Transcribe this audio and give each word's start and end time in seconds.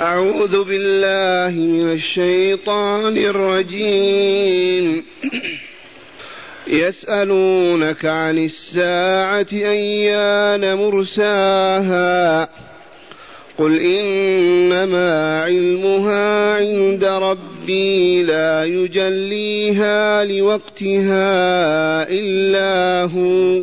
أعوذ 0.00 0.64
بالله 0.64 1.60
من 1.60 1.92
الشيطان 1.92 3.18
الرجيم. 3.18 5.04
يسألونك 6.66 8.04
عن 8.04 8.38
الساعة 8.38 9.46
أيان 9.52 10.74
مرساها. 10.74 12.48
قل 13.58 13.78
إنما 13.80 15.40
علمها 15.42 16.54
عند 16.54 17.04
ربي 17.04 18.22
لا 18.22 18.64
يجليها 18.64 20.24
لوقتها 20.24 21.26
إلا 22.08 23.02
هو. 23.02 23.62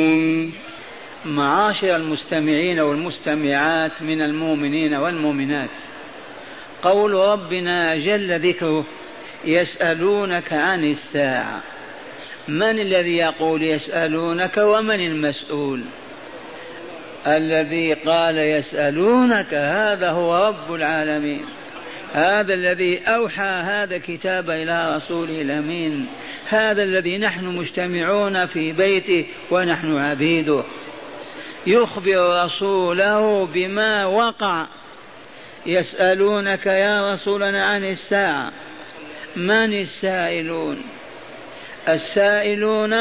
معاشر 1.31 1.95
المستمعين 1.95 2.79
والمستمعات 2.79 4.01
من 4.01 4.21
المؤمنين 4.21 4.93
والمؤمنات. 4.93 5.69
قول 6.83 7.13
ربنا 7.13 7.95
جل 7.95 8.39
ذكره 8.39 8.85
يسألونك 9.45 10.53
عن 10.53 10.83
الساعة. 10.83 11.61
من 12.47 12.79
الذي 12.79 13.17
يقول 13.17 13.63
يسألونك 13.63 14.57
ومن 14.57 14.99
المسؤول؟ 14.99 15.81
الذي 17.27 17.93
قال 17.93 18.37
يسألونك 18.37 19.53
هذا 19.53 20.09
هو 20.11 20.47
رب 20.47 20.73
العالمين. 20.73 21.45
هذا 22.13 22.53
الذي 22.53 23.01
أوحى 23.07 23.43
هذا 23.43 23.95
الكتاب 23.95 24.49
إلى 24.49 24.95
رسوله 24.95 25.41
الأمين. 25.41 26.07
هذا 26.49 26.83
الذي 26.83 27.17
نحن 27.17 27.45
مجتمعون 27.45 28.45
في 28.45 28.71
بيته 28.71 29.25
ونحن 29.51 29.97
عبيده. 29.97 30.63
يخبر 31.67 32.45
رسوله 32.45 33.45
بما 33.53 34.05
وقع. 34.05 34.67
يسألونك 35.65 36.65
يا 36.65 37.01
رسولنا 37.01 37.65
عن 37.65 37.83
الساعة. 37.85 38.51
من 39.35 39.73
السائلون؟ 39.73 40.81
السائلون 41.89 42.95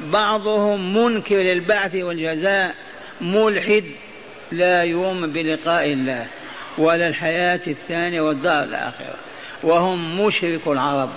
بعضهم 0.00 0.96
منكر 0.96 1.36
للبعث 1.36 1.94
والجزاء 1.94 2.74
ملحد 3.20 3.84
لا 4.52 4.84
يؤمن 4.84 5.32
بلقاء 5.32 5.84
الله 5.84 6.26
ولا 6.78 7.06
الحياة 7.06 7.60
الثانية 7.66 8.20
والدار 8.20 8.64
الآخرة 8.64 9.16
وهم 9.62 10.20
مشرك 10.20 10.68
العرب 10.68 11.10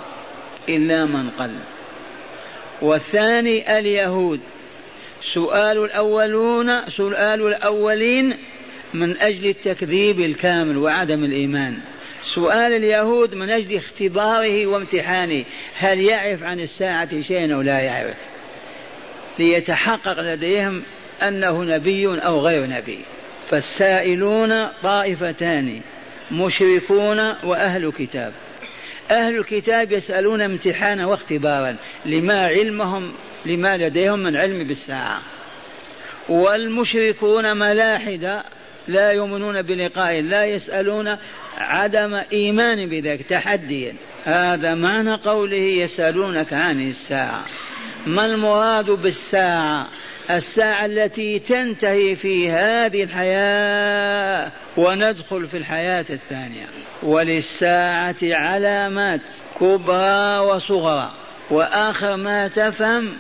إلا 0.69 1.06
من 1.06 1.30
قل. 1.30 1.56
والثاني 2.81 3.80
اليهود. 3.80 4.40
سؤال 5.34 5.78
الأولون 5.78 6.90
سؤال 6.90 7.48
الأولين 7.48 8.38
من 8.94 9.18
أجل 9.18 9.46
التكذيب 9.46 10.20
الكامل 10.20 10.78
وعدم 10.78 11.24
الإيمان. 11.24 11.78
سؤال 12.36 12.74
اليهود 12.74 13.36
من 13.36 13.50
أجل 13.50 13.76
اختباره 13.76 14.68
وامتحانه 14.68 15.46
هل 15.76 16.00
يعرف 16.00 16.44
عن 16.44 16.60
الساعة 16.60 17.22
شيئا 17.22 17.54
أو 17.54 17.62
لا 17.62 17.80
يعرف؟ 17.80 18.18
ليتحقق 19.40 20.20
لديهم 20.20 20.84
أنه 21.22 21.64
نبي 21.64 22.08
أو 22.08 22.40
غير 22.40 22.68
نبي. 22.68 23.00
فالسائلون 23.50 24.68
طائفتان 24.84 25.82
مشركون 26.32 27.20
وأهل 27.44 27.92
كتاب. 27.92 28.34
أهل 29.12 29.38
الكتاب 29.38 29.91
يسألون 29.91 30.41
امتحانا 30.41 31.08
واختبارا 31.08 31.75
لما 32.06 32.46
علمهم 32.46 33.14
لما 33.46 33.78
لديهم 33.78 34.19
من 34.19 34.36
علم 34.36 34.68
بالساعة. 34.68 35.22
والمشركون 36.30 37.58
ملاحدة 37.58 38.44
لا 38.88 39.12
يؤمنون 39.12 39.62
بلقاء 39.62 40.19
الله 40.19 40.44
يسألون 40.44 41.18
عدم 41.58 42.22
إيمان 42.34 42.90
بذلك 42.90 43.22
تحديا. 43.22 43.96
هذا 44.24 44.75
معنى 44.75 45.13
قوله 45.13 45.58
يسألونك 45.58 46.53
عن 46.53 46.81
الساعة. 46.81 47.46
ما 48.06 48.26
المراد 48.26 48.86
بالساعة؟ 48.86 49.88
الساعة 50.30 50.86
التي 50.86 51.40
تنتهي 51.40 52.16
في 52.16 52.52
هذه 52.52 53.04
الحياة 53.04 54.52
وندخل 54.78 55.48
في 55.48 55.58
الحياة 55.58 56.06
الثانية. 56.10 56.66
وللساعة 57.04 58.16
علامات 58.24 59.22
كبرى 59.60 60.38
وصغرى. 60.38 61.12
وآخر 61.50 62.16
ما 62.16 62.48
تفهم 62.48 63.14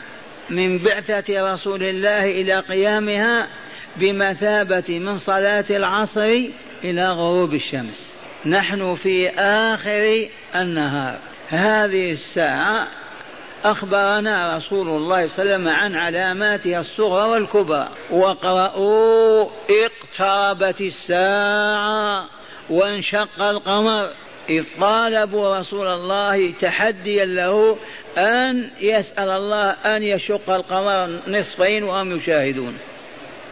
من 0.49 0.77
بعثة 0.77 1.53
رسول 1.53 1.83
الله 1.83 2.25
إلى 2.31 2.59
قيامها 2.59 3.47
بمثابة 3.95 4.99
من 4.99 5.17
صلاة 5.17 5.65
العصر 5.69 6.39
إلى 6.83 7.09
غروب 7.09 7.53
الشمس. 7.53 8.13
نحن 8.45 8.95
في 8.95 9.29
آخر 9.29 10.27
النهار. 10.55 11.19
هذه 11.49 12.11
الساعة 12.11 12.87
أخبرنا 13.63 14.57
رسول 14.57 14.87
الله 14.87 15.27
صلى 15.27 15.43
الله 15.43 15.53
عليه 15.53 15.63
وسلم 15.63 15.67
عن 15.67 15.95
علاماتها 15.95 16.79
الصغرى 16.79 17.29
والكبرى. 17.29 17.89
وقرأوا 18.11 19.49
اقتربت 19.69 20.81
الساعة 20.81 22.25
وانشق 22.69 23.41
القمر. 23.41 24.09
إذ 24.49 24.65
طالبوا 24.81 25.57
رسول 25.59 25.87
الله 25.87 26.51
تحديا 26.51 27.25
له 27.25 27.77
أن 28.17 28.69
يسأل 28.79 29.29
الله 29.29 29.69
أن 29.69 30.03
يشق 30.03 30.49
القمر 30.49 31.19
نصفين 31.27 31.83
وهم 31.83 32.17
يشاهدون. 32.17 32.77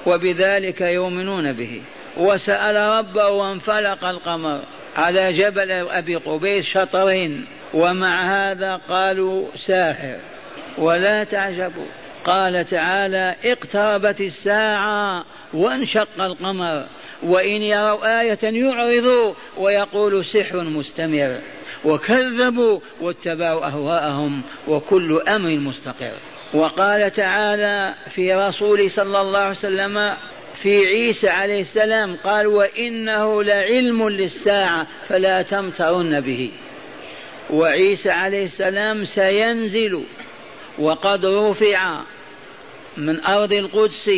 وبذلك 0.05 0.81
يؤمنون 0.81 1.53
به. 1.53 1.81
وسأل 2.17 2.75
ربه 2.99 3.27
وانفلق 3.27 4.05
القمر. 4.05 4.59
على 4.95 5.33
جبل 5.33 5.71
أبي 5.71 6.15
قبيس 6.15 6.65
شطرين. 6.65 7.60
ومع 7.73 8.21
هذا 8.23 8.81
قالوا 8.89 9.47
ساحر 9.55 10.17
ولا 10.77 11.23
تعجبوا. 11.23 11.85
قال 12.25 12.65
تعالى 12.65 13.35
اقتربت 13.45 14.21
الساعة 14.21 15.25
وانشق 15.53 16.21
القمر 16.21 16.85
وإن 17.23 17.61
يروا 17.61 18.21
آية 18.21 18.39
يعرضوا 18.43 19.33
ويقولوا 19.57 20.23
سحر 20.23 20.61
مستمر. 20.63 21.37
وكذبوا 21.85 22.79
واتبعوا 23.01 23.65
أهواءهم 23.65 24.41
وكل 24.67 25.21
أمر 25.27 25.49
مستقر. 25.49 26.13
وقال 26.53 27.11
تعالى 27.11 27.93
في 28.09 28.33
رسول 28.33 28.91
صلى 28.91 29.21
الله 29.21 29.39
عليه 29.39 29.51
وسلم 29.51 30.15
في 30.55 30.85
عيسى 30.85 31.29
عليه 31.29 31.61
السلام 31.61 32.17
قال 32.23 32.47
وإنه 32.47 33.43
لعلم 33.43 34.09
للساعة 34.09 34.87
فلا 35.07 35.41
تمترن 35.41 36.21
به. 36.21 36.51
وعيسى 37.51 38.09
عليه 38.11 38.43
السلام 38.43 39.05
سينزل 39.05 40.03
وقد 40.79 41.25
رفع 41.25 42.01
من 42.97 43.23
أرض 43.25 43.53
القدس 43.53 44.11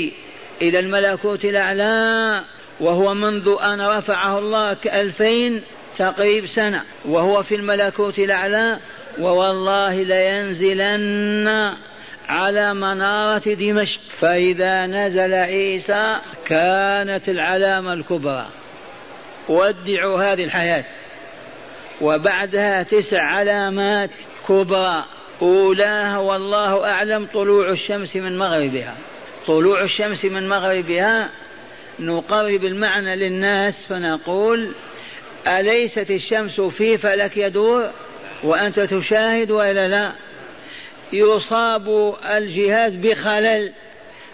إلى 0.61 0.79
الملكوت 0.79 1.45
الأعلى 1.45 2.43
وهو 2.79 3.13
منذ 3.13 3.55
أن 3.61 3.81
رفعه 3.81 4.39
الله 4.39 4.73
كألفين 4.73 5.63
تقريب 5.97 6.45
سنة 6.45 6.83
وهو 7.05 7.43
في 7.43 7.55
الملكوت 7.55 8.19
الأعلى 8.19 8.79
ووالله 9.19 10.03
لينزلن 10.03 11.73
على 12.29 12.73
منارة 12.73 13.53
دمشق. 13.53 13.99
فإذا 14.09 14.85
نزل 14.85 15.33
عيسى 15.33 16.17
كانت 16.45 17.29
العلامة 17.29 17.93
الكبرى. 17.93 18.45
ودعوا 19.49 20.23
هذه 20.23 20.43
الحياة. 20.43 20.85
وبعدها 22.01 22.83
تسع 22.83 23.21
علامات 23.21 24.09
كبرى. 24.47 25.05
أولاها 25.41 26.17
والله 26.17 26.89
أعلم 26.89 27.27
طلوع 27.33 27.71
الشمس 27.71 28.15
من 28.15 28.37
مغربها. 28.37 28.95
طلوع 29.47 29.81
الشمس 29.81 30.25
من 30.25 30.49
مغربها 30.49 31.29
نقرب 31.99 32.63
المعنى 32.63 33.15
للناس 33.15 33.85
فنقول 33.85 34.73
أليست 35.47 36.11
الشمس 36.11 36.61
في 36.61 36.97
فلك 36.97 37.37
يدور 37.37 37.89
وأنت 38.43 38.79
تشاهد 38.79 39.51
وإلا 39.51 39.87
لا؟ 39.87 40.11
يصاب 41.13 42.15
الجهاز 42.35 42.95
بخلل 42.95 43.71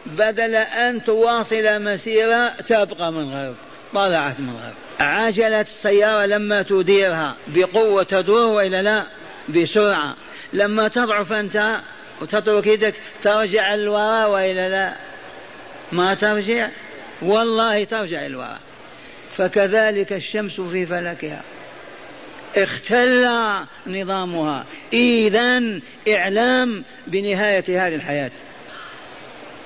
بدل 0.06 0.56
أن 0.56 1.04
تواصل 1.04 1.82
مسيرة 1.84 2.50
تبقى 2.50 3.12
من 3.12 3.34
غرب 3.34 3.56
طلعت 3.94 4.40
من 4.40 4.50
غرب 4.50 4.76
عجلة 5.00 5.62
السيارة 5.62 6.26
لما 6.26 6.62
تديرها 6.62 7.36
بقوة 7.48 8.04
تدور 8.04 8.52
وإلا 8.54 8.82
لا؟ 8.82 9.04
بسرعة. 9.50 10.16
لما 10.54 10.88
تضعف 10.88 11.34
أنت 11.34 11.80
وتترك 12.22 12.68
يدك 12.68 12.96
ترجع 13.22 13.74
الوراء 13.74 14.30
وإلا 14.30 14.70
لا؟ 14.70 14.96
ما 15.92 16.14
ترجع؟ 16.14 16.70
والله 17.22 17.84
ترجع 17.84 18.26
الوراء 18.26 18.60
فكذلك 19.38 20.14
الشمس 20.14 20.62
في 20.62 20.86
فلكها. 20.86 21.44
اختل 22.58 23.28
نظامها. 23.88 24.66
إذا 24.94 25.80
إعلام 26.10 26.84
بنهاية 27.08 27.64
هذه 27.68 27.96
الحياة. 27.96 28.32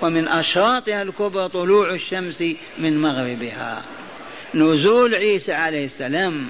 ومن 0.01 0.27
أشراطها 0.27 1.01
الكبرى 1.01 1.49
طلوع 1.49 1.93
الشمس 1.93 2.43
من 2.77 3.01
مغربها. 3.01 3.83
نزول 4.55 5.15
عيسى 5.15 5.53
عليه 5.53 5.85
السلام. 5.85 6.49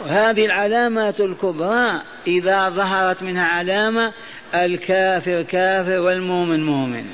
وهذه 0.00 0.46
العلامات 0.46 1.20
الكبرى 1.20 2.02
إذا 2.26 2.68
ظهرت 2.68 3.22
منها 3.22 3.48
علامة 3.48 4.12
الكافر 4.54 5.42
كافر 5.42 6.00
والمؤمن 6.00 6.66
مؤمن. 6.66 7.04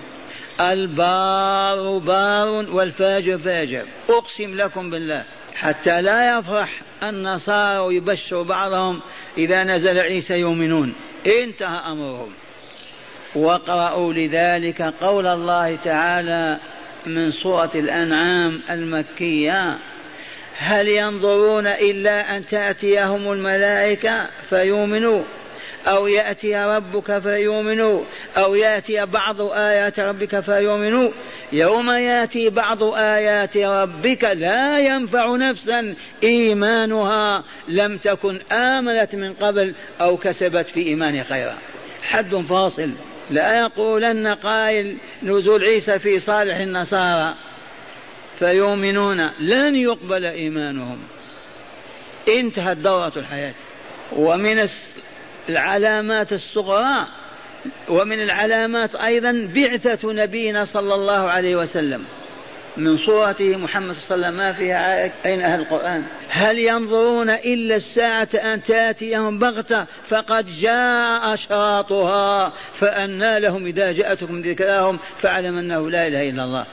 البار 0.60 1.98
بار 1.98 2.48
والفاجر 2.48 3.38
فاجر. 3.38 3.84
أقسم 4.08 4.56
لكم 4.56 4.90
بالله 4.90 5.24
حتى 5.54 6.02
لا 6.02 6.38
يفرح 6.38 6.82
النصارى 7.02 7.78
ويبشر 7.78 8.42
بعضهم 8.42 9.00
إذا 9.38 9.64
نزل 9.64 9.98
عيسى 9.98 10.34
يؤمنون. 10.34 10.94
انتهى 11.26 11.92
أمرهم. 11.92 12.32
واقرأوا 13.34 14.12
لذلك 14.12 14.82
قول 14.82 15.26
الله 15.26 15.76
تعالى 15.76 16.58
من 17.06 17.32
سورة 17.32 17.70
الأنعام 17.74 18.60
المكية. 18.70 19.78
هل 20.58 20.88
ينظرون 20.88 21.66
إلا 21.66 22.36
أن 22.36 22.46
تأتيهم 22.46 23.32
الملائكة 23.32 24.26
فيؤمنوا؟ 24.48 25.22
أو 25.86 26.06
يأتي 26.06 26.56
ربك 26.56 27.18
فيؤمنوا؟ 27.18 28.04
أو 28.36 28.54
يأتي 28.54 29.06
بعض 29.06 29.40
آيات 29.40 30.00
ربك 30.00 30.40
فيؤمنوا؟ 30.40 31.10
يوم 31.52 31.90
يأتي 31.90 32.50
بعض 32.50 32.82
آيات 32.94 33.56
ربك 33.56 34.24
لا 34.24 34.78
ينفع 34.78 35.36
نفسا 35.36 35.94
إيمانها. 36.22 37.44
لم 37.68 37.98
تكن 37.98 38.38
آمنت 38.52 39.14
من 39.14 39.32
قبل 39.32 39.74
أو 40.00 40.16
كسبت 40.16 40.66
في 40.66 40.80
إيمان 40.80 41.24
خيرا. 41.24 41.58
حد 42.02 42.36
فاصل. 42.36 42.90
لا 43.32 43.60
يقولن 43.60 44.26
قائل 44.26 44.96
نزول 45.22 45.64
عيسى 45.64 45.98
في 45.98 46.18
صالح 46.18 46.56
النصارى. 46.56 47.34
فيؤمنون 48.38 49.30
لن 49.40 49.76
يقبل 49.76 50.24
إيمانهم. 50.24 50.98
انتهت 52.28 52.76
دورة 52.76 53.12
الحياة. 53.16 53.54
ومن 54.12 54.68
العلامات 55.48 56.32
الصغرى 56.32 57.06
ومن 57.88 58.22
العلامات 58.22 58.94
أيضا 58.94 59.48
بعثة 59.54 60.12
نبينا 60.12 60.64
صلى 60.64 60.94
الله 60.94 61.30
عليه 61.30 61.56
وسلم. 61.56 62.04
من 62.76 62.96
صورته 62.96 63.56
محمد 63.56 63.94
صلى 63.94 64.14
الله 64.14 64.26
عليه 64.26 64.36
وسلم 64.36 64.38
ما 64.38 64.52
فيها 64.52 65.12
أين 65.26 65.42
أهل 65.42 65.60
القرآن؟ 65.60 66.04
هل 66.28 66.58
ينظرون 66.58 67.30
إلا 67.30 67.76
الساعة 67.76 68.28
أن 68.34 68.62
تأتيهم 68.62 69.38
بغتة؟ 69.38 69.86
فقد 70.08 70.46
جاء 70.60 71.34
أشراطها. 71.34 72.52
فأنى 72.74 73.40
لهم 73.40 73.66
إذا 73.66 73.92
جاءتكم 73.92 74.40
ذكراهم 74.40 74.98
فاعلم 75.18 75.58
أنه 75.58 75.90
لا 75.90 76.06
إله 76.06 76.22
إلا 76.22 76.44
الله. 76.44 76.66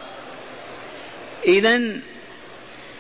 إذا 1.48 1.80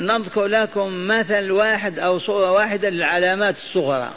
نذكر 0.01 0.45
لكم 0.45 1.07
مثل 1.07 1.51
واحد 1.51 1.99
أو 1.99 2.19
صورة 2.19 2.51
واحدة 2.51 2.89
للعلامات 2.89 3.55
الصغرى. 3.55 4.11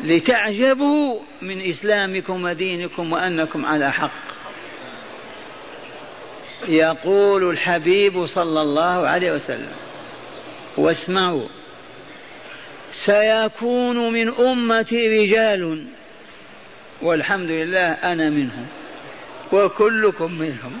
لتعجبوا 0.00 1.20
من 1.42 1.70
إسلامكم 1.70 2.44
ودينكم 2.44 3.12
وأنكم 3.12 3.66
على 3.66 3.92
حق. 3.92 4.47
يقول 6.68 7.50
الحبيب 7.50 8.26
صلى 8.26 8.60
الله 8.60 9.08
عليه 9.08 9.32
وسلم 9.32 9.72
واسمعوا 10.76 11.48
سيكون 13.04 14.12
من 14.12 14.28
أمتي 14.28 15.24
رجال 15.24 15.86
والحمد 17.02 17.50
لله 17.50 17.92
أنا 17.92 18.30
منهم 18.30 18.66
وكلكم 19.52 20.32
منهم 20.32 20.78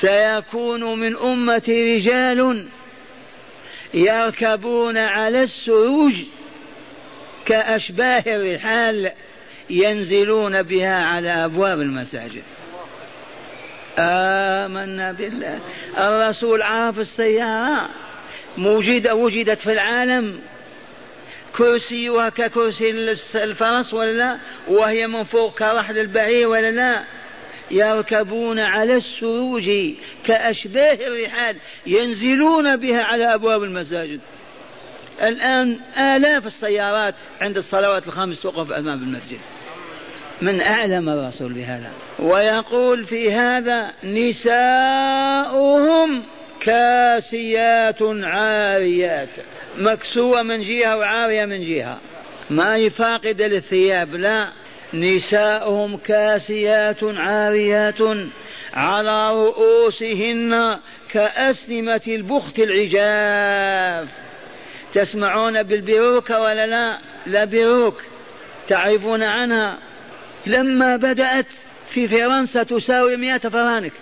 سيكون 0.00 0.98
من 0.98 1.16
أمتي 1.16 1.96
رجال 1.96 2.66
يركبون 3.94 4.98
على 4.98 5.42
السروج 5.42 6.14
كأشباه 7.46 8.24
الرحال 8.26 9.12
ينزلون 9.70 10.62
بها 10.62 11.04
على 11.04 11.30
أبواب 11.30 11.80
المساجد. 11.80 12.42
آمنا 13.98 15.12
بالله. 15.12 15.60
الرسول 15.98 16.62
عرف 16.62 16.98
السيارة. 16.98 17.88
موجودة 18.56 19.14
وجدت 19.14 19.58
في 19.58 19.72
العالم. 19.72 20.40
كرسيها 21.56 22.28
ككرسي 22.28 22.90
الفرس 23.34 23.94
ولا 23.94 24.12
لا؟ 24.12 24.38
وهي 24.68 25.06
من 25.06 25.24
فوق 25.24 25.58
كرحل 25.58 25.98
البعير 25.98 26.48
ولا 26.48 26.70
لا؟ 26.70 27.04
يركبون 27.70 28.58
على 28.58 28.96
السروج 28.96 29.70
كأشباه 30.24 30.98
الرحال 31.06 31.56
ينزلون 31.86 32.76
بها 32.76 33.02
على 33.02 33.34
أبواب 33.34 33.62
المساجد. 33.62 34.20
الآن 35.22 35.80
آلاف 35.98 36.46
السيارات 36.46 37.14
عند 37.40 37.56
الصلوات 37.56 38.06
الخمس 38.06 38.42
توقف 38.42 38.72
أمام 38.72 39.02
المسجد. 39.02 39.38
من 40.42 40.60
أعلم 40.60 41.08
الرسول 41.08 41.52
بهذا. 41.52 41.90
ويقول 42.18 43.04
في 43.04 43.32
هذا 43.32 43.92
نساؤهم 44.04 45.58
كاسيات 46.60 48.02
عاريات 48.02 49.28
مكسوة 49.78 50.42
من 50.42 50.62
جهة 50.62 50.96
وعارية 50.96 51.44
من 51.44 51.64
جهة. 51.64 51.98
ما 52.50 52.74
هي 52.74 52.90
فاقدة 52.90 53.46
للثياب 53.46 54.14
لا. 54.14 54.48
نساؤهم 54.94 55.96
كاسيات 55.96 57.04
عاريات 57.04 58.00
على 58.74 59.30
رؤوسهن 59.30 60.78
كأسنمة 61.10 62.00
البخت 62.08 62.58
العجاف. 62.58 64.08
تسمعون 64.92 65.62
بالبيروكة 65.62 66.40
ولا 66.40 66.66
لا؟ 66.66 66.98
لا 67.26 67.44
بيروك. 67.44 68.02
تعرفون 68.68 69.22
عنها؟ 69.22 69.87
لما 70.46 70.96
بدأت 70.96 71.46
في 71.88 72.08
فرنسا 72.08 72.62
تساوي 72.62 73.16
مئة 73.16 73.38
فرانك 73.38 73.92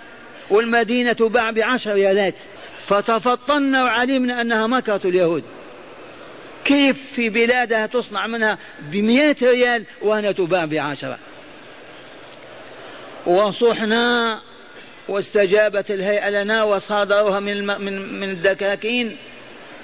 والمدينة 0.50 1.12
تباع 1.12 1.50
بعشر 1.50 1.92
ريالات 1.92 2.34
فتفطنا 2.86 3.82
وعلمنا 3.82 4.40
أنها 4.40 4.66
مكرة 4.66 5.00
اليهود. 5.04 5.44
كيف 6.64 7.12
في 7.14 7.28
بلادها 7.28 7.86
تصنع 7.86 8.26
منها 8.26 8.58
بمئة 8.80 9.36
ريال 9.42 9.84
وهنا 10.02 10.32
تباع 10.32 10.64
بعشرة؟ 10.64 11.18
وصحنا 13.26 14.40
واستجابت 15.08 15.90
الهيئة 15.90 16.28
لنا 16.30 16.62
وصادروها 16.62 17.40
من 17.40 17.66
من 17.66 18.20
من 18.20 18.30
الدكاكين 18.30 19.16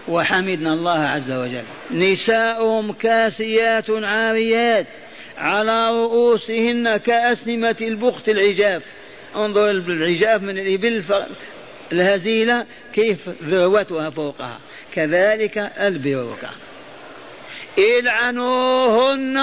وحمدنا 0.08 0.72
الله 0.72 0.98
عز 0.98 1.30
وجل. 1.30 1.64
نساؤهم 1.90 2.92
كاسيات 2.92 3.90
عاريات. 3.90 4.86
على 5.42 5.90
رؤوسهن 5.90 6.96
كأسنمة 6.96 7.76
البخت 7.80 8.28
العجاف. 8.28 8.82
انظر 9.36 9.70
العجاف 9.70 10.42
من 10.42 10.58
الإبل 10.58 11.04
الهزيلة 11.92 12.66
كيف 12.92 13.28
ذروتها 13.44 14.10
فوقها. 14.10 14.60
كذلك 14.94 15.58
البركة 15.58 16.50
العنوهن 17.78 19.40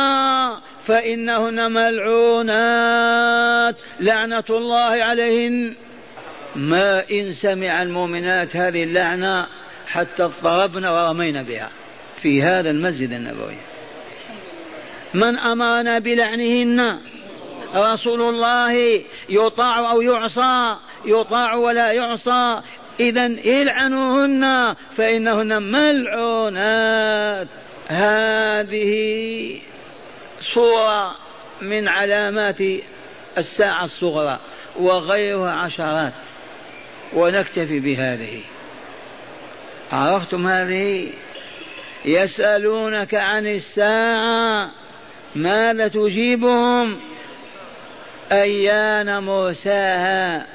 فإنهن 0.87 1.71
ملعونات. 1.71 3.75
لعنة 3.99 4.43
الله 4.49 5.03
عليهن. 5.03 5.73
ما 6.55 7.03
إن 7.11 7.33
سمع 7.33 7.81
المؤمنات 7.81 8.55
هذه 8.55 8.83
اللعنة 8.83 9.47
حتى 9.87 10.23
اضطربنا 10.23 10.91
ورمينا 10.91 11.43
بها 11.43 11.69
في 12.21 12.43
هذا 12.43 12.69
المسجد 12.69 13.11
النبوي. 13.11 13.57
من 15.13 15.37
أمرنا 15.37 15.99
بلعنهن. 15.99 16.99
رسول 17.75 18.21
الله 18.21 19.01
يطاع 19.29 19.91
أو 19.91 20.01
يعصى 20.01 20.75
يطاع 21.05 21.55
ولا 21.55 21.91
يعصى. 21.91 22.61
إذا 22.99 23.25
إلعنوهن 23.25 24.75
فإنهن 24.97 25.63
ملعونات. 25.63 27.47
هذه 27.87 29.59
صورة 30.53 31.15
من 31.61 31.87
علامات 31.87 32.57
الساعة 33.37 33.83
الصغرى 33.83 34.39
وغيرها 34.79 35.51
عشرات. 35.51 36.13
ونكتفي 37.13 37.79
بهذه. 37.79 38.41
عرفتم 39.91 40.47
هذه؟ 40.47 41.07
يسألونك 42.05 43.15
عن 43.15 43.47
الساعة. 43.47 44.71
ماذا 45.35 45.87
تجيبهم؟ 45.87 46.99
أيان 48.31 49.23
مرساها 49.23 50.47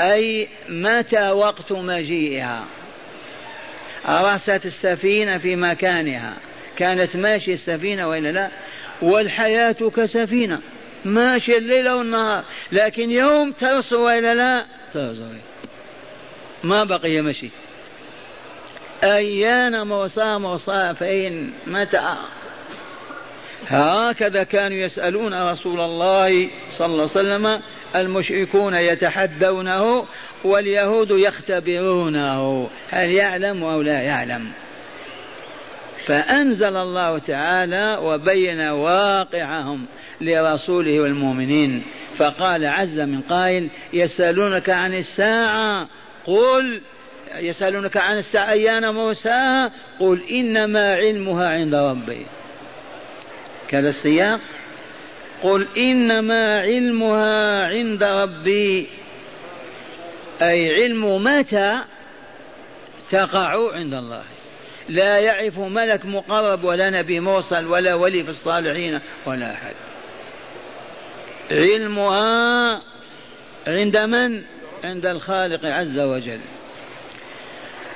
أي 0.00 0.48
متى 0.68 1.30
وقت 1.30 1.72
مجيئها؟ 1.72 2.64
رست 4.08 4.66
السفينة 4.66 5.38
في 5.38 5.56
مكانها. 5.56 6.36
كانت 6.76 7.16
ماشية 7.16 7.52
السفينة 7.52 8.08
وإلا 8.08 8.28
لا؟ 8.28 8.50
والحياة 9.02 9.76
كسفينة. 9.96 10.60
ماشية 11.04 11.58
الليل 11.58 11.88
والنهار. 11.88 12.44
لكن 12.72 13.10
يوم 13.10 13.52
ترسو 13.52 14.06
وإلا 14.06 14.34
لا؟ 14.34 14.66
ترسو. 14.94 15.22
ما 16.64 16.84
بقي 16.84 17.20
مشي. 17.20 17.50
أيان 19.04 19.86
موسى 19.86 20.38
موسى 20.38 20.94
فين 20.98 21.52
متى؟ 21.66 22.16
هكذا 23.70 24.42
كانوا 24.42 24.76
يسألون 24.76 25.50
رسول 25.50 25.80
الله 25.80 26.48
صلى 26.70 26.86
الله 26.86 27.00
عليه 27.00 27.02
وسلم 27.02 27.60
المشركون 27.96 28.74
يتحدونه 28.74 30.06
واليهود 30.44 31.10
يختبرونه 31.10 32.68
هل 32.90 33.12
يعلم 33.12 33.64
أو 33.64 33.82
لا 33.82 34.00
يعلم؟ 34.00 34.52
فأنزل 36.06 36.76
الله 36.76 37.18
تعالى 37.18 37.98
وبين 38.02 38.60
واقعهم 38.60 39.86
لرسوله 40.20 41.00
والمؤمنين 41.00 41.82
فقال 42.16 42.66
عز 42.66 43.00
من 43.00 43.20
قائل 43.20 43.68
يسألونك 43.92 44.70
عن 44.70 44.94
الساعة 44.94 45.88
قل 46.24 46.80
يسألونك 47.38 47.96
عن 47.96 48.18
الساعة 48.18 48.50
أيان 48.50 48.94
موسى 48.94 49.70
قل 50.00 50.22
إنما 50.30 50.94
علمها 50.94 51.48
عند 51.48 51.74
ربي. 51.74 52.26
كذا 53.70 53.88
السياق 53.88 54.40
قل 55.42 55.66
إنما 55.78 56.58
علمها 56.58 57.66
عند 57.66 58.04
ربي 58.04 58.86
أي 60.42 60.74
علم 60.74 61.24
متى 61.24 61.80
تقع 63.10 63.74
عند 63.74 63.94
الله. 63.94 64.22
لا 64.88 65.18
يعرف 65.18 65.58
ملك 65.58 66.06
مقرب 66.06 66.64
ولا 66.64 66.90
نبي 66.90 67.20
مرسل 67.20 67.66
ولا 67.66 67.94
ولي 67.94 68.24
في 68.24 68.30
الصالحين 68.30 69.00
ولا 69.26 69.52
أحد. 69.52 69.74
علمها 71.50 72.80
عند 73.66 73.96
من؟ 73.96 74.42
عند 74.84 75.06
الخالق 75.06 75.64
عز 75.64 75.98
وجل. 75.98 76.40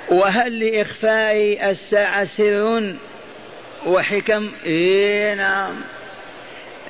وهل 0.09 0.59
لإخفاء 0.59 1.69
الساعة 1.69 2.25
سر؟ 2.25 2.95
وحكم. 3.85 4.51
إيه 4.65 5.33
نعم. 5.33 5.81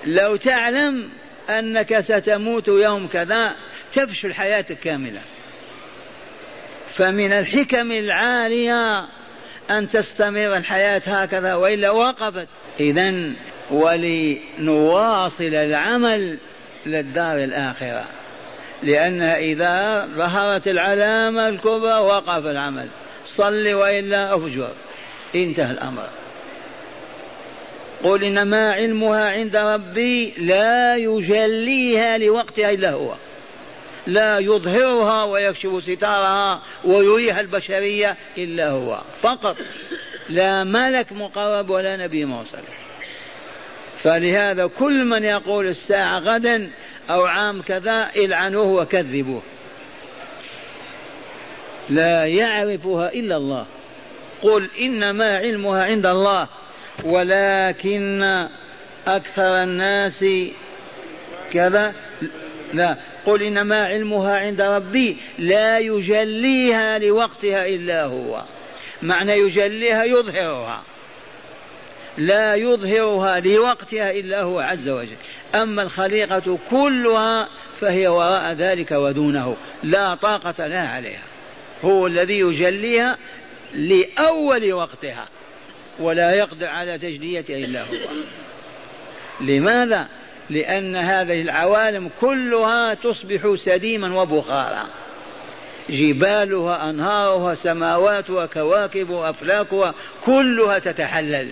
لو 0.06 0.36
تعلم 0.36 1.10
أنك 1.50 2.00
ستموت 2.00 2.68
يوم 2.68 3.08
كذا 3.08 3.56
تفشل 3.94 4.34
حياتك 4.34 4.80
كاملة. 4.80 5.22
فمن 6.90 7.34
الحكم 7.34 7.92
العالية 7.92 9.08
أن 9.72 9.90
تستمر 9.90 10.58
الحياة 10.58 11.02
هكذا 11.06 11.54
وإلا 11.54 11.90
وقفت. 11.90 12.48
إذا 12.80 13.14
ولنواصل 13.72 15.44
العمل 15.44 16.40
للدار 16.86 17.44
الآخرة. 17.44 18.06
لأنها 18.84 19.38
إذا 19.38 20.06
ظهرت 20.16 20.68
العلامة 20.68 21.48
الكبرى 21.48 22.00
وقف 22.00 22.46
العمل. 22.46 22.90
صل 23.26 23.74
وإلا 23.74 24.36
أفجر. 24.36 24.72
انتهى 25.36 25.72
الأمر. 25.72 26.10
قل 28.06 28.24
إنما 28.24 28.74
علمها 28.74 29.30
عند 29.30 29.56
ربي 29.56 30.34
لا 30.38 30.96
يجليها 30.96 32.18
لوقتها 32.18 32.72
إلا 32.72 32.92
هو. 32.92 33.16
لا 34.08 34.40
يظهرها 34.40 35.24
ويكشف 35.24 35.84
ستارها 35.84 36.62
ويريها 36.84 37.42
البشرية 37.42 38.18
إلا 38.38 38.70
هو. 38.70 39.02
فقط 39.22 39.58
لا 40.30 40.64
ملك 40.64 41.12
مقرب 41.12 41.70
ولا 41.70 41.98
نبي 41.98 42.26
مرسل. 42.26 42.64
فلهذا 44.04 44.68
كل 44.68 45.06
من 45.06 45.24
يقول 45.24 45.68
الساعة 45.68 46.20
غدا 46.20 46.70
أو 47.10 47.26
عام 47.26 47.62
كذا 47.62 48.10
إلعنوه 48.16 48.66
وكذبوه. 48.66 49.42
لا 51.90 52.26
يعرفها 52.26 53.14
إلا 53.14 53.38
الله. 53.38 53.66
قل 54.42 54.70
إنما 54.82 55.38
علمها 55.38 55.84
عند 55.84 56.06
الله. 56.06 56.48
ولكن 57.06 58.48
أكثر 59.08 59.64
الناس 59.64 60.26
كذا 61.54 61.94
لا 62.74 62.98
قل 63.26 63.44
إنما 63.44 63.84
علمها 63.84 64.40
عند 64.40 64.62
ربي 64.62 65.18
لا 65.40 65.80
يجليها 65.80 67.00
لوقتها 67.00 67.66
إلا 67.66 68.04
هو. 68.04 68.44
معنى 69.02 69.34
يجليها 69.34 70.04
يظهرها. 70.04 70.84
لا 72.18 72.56
يظهرها 72.56 73.40
لوقتها 73.40 74.12
إلا 74.12 74.44
هو 74.44 74.60
عز 74.60 74.90
وجل. 74.90 75.16
أما 75.56 75.82
الخليقة 75.82 76.60
كلها 76.70 77.50
فهي 77.80 78.08
وراء 78.08 78.54
ذلك 78.54 78.92
ودونه 78.92 79.56
لا 79.84 80.16
طاقة 80.16 80.68
لها 80.68 80.88
عليها. 80.88 81.24
هو 81.84 82.08
الذي 82.08 82.40
يجليها 82.40 83.18
لأول 83.74 84.74
وقتها. 84.74 85.28
ولا 86.00 86.32
يقدر 86.32 86.68
على 86.68 86.98
تجليتها 86.98 87.58
إلا 87.58 87.82
هو. 87.82 87.96
لماذا؟ 89.42 90.08
لأن 90.50 90.96
هذه 90.96 91.42
العوالم 91.42 92.10
كلها 92.22 92.94
تصبح 92.94 93.56
سديما 93.56 94.22
وبخارا. 94.22 94.84
جبالها 95.90 96.90
أنهارها 96.90 97.56
سماواتها 97.56 98.46
كواكبها 98.46 99.30
أفلاكها 99.30 99.94
كلها 100.26 100.80
تتحلل. 100.80 101.50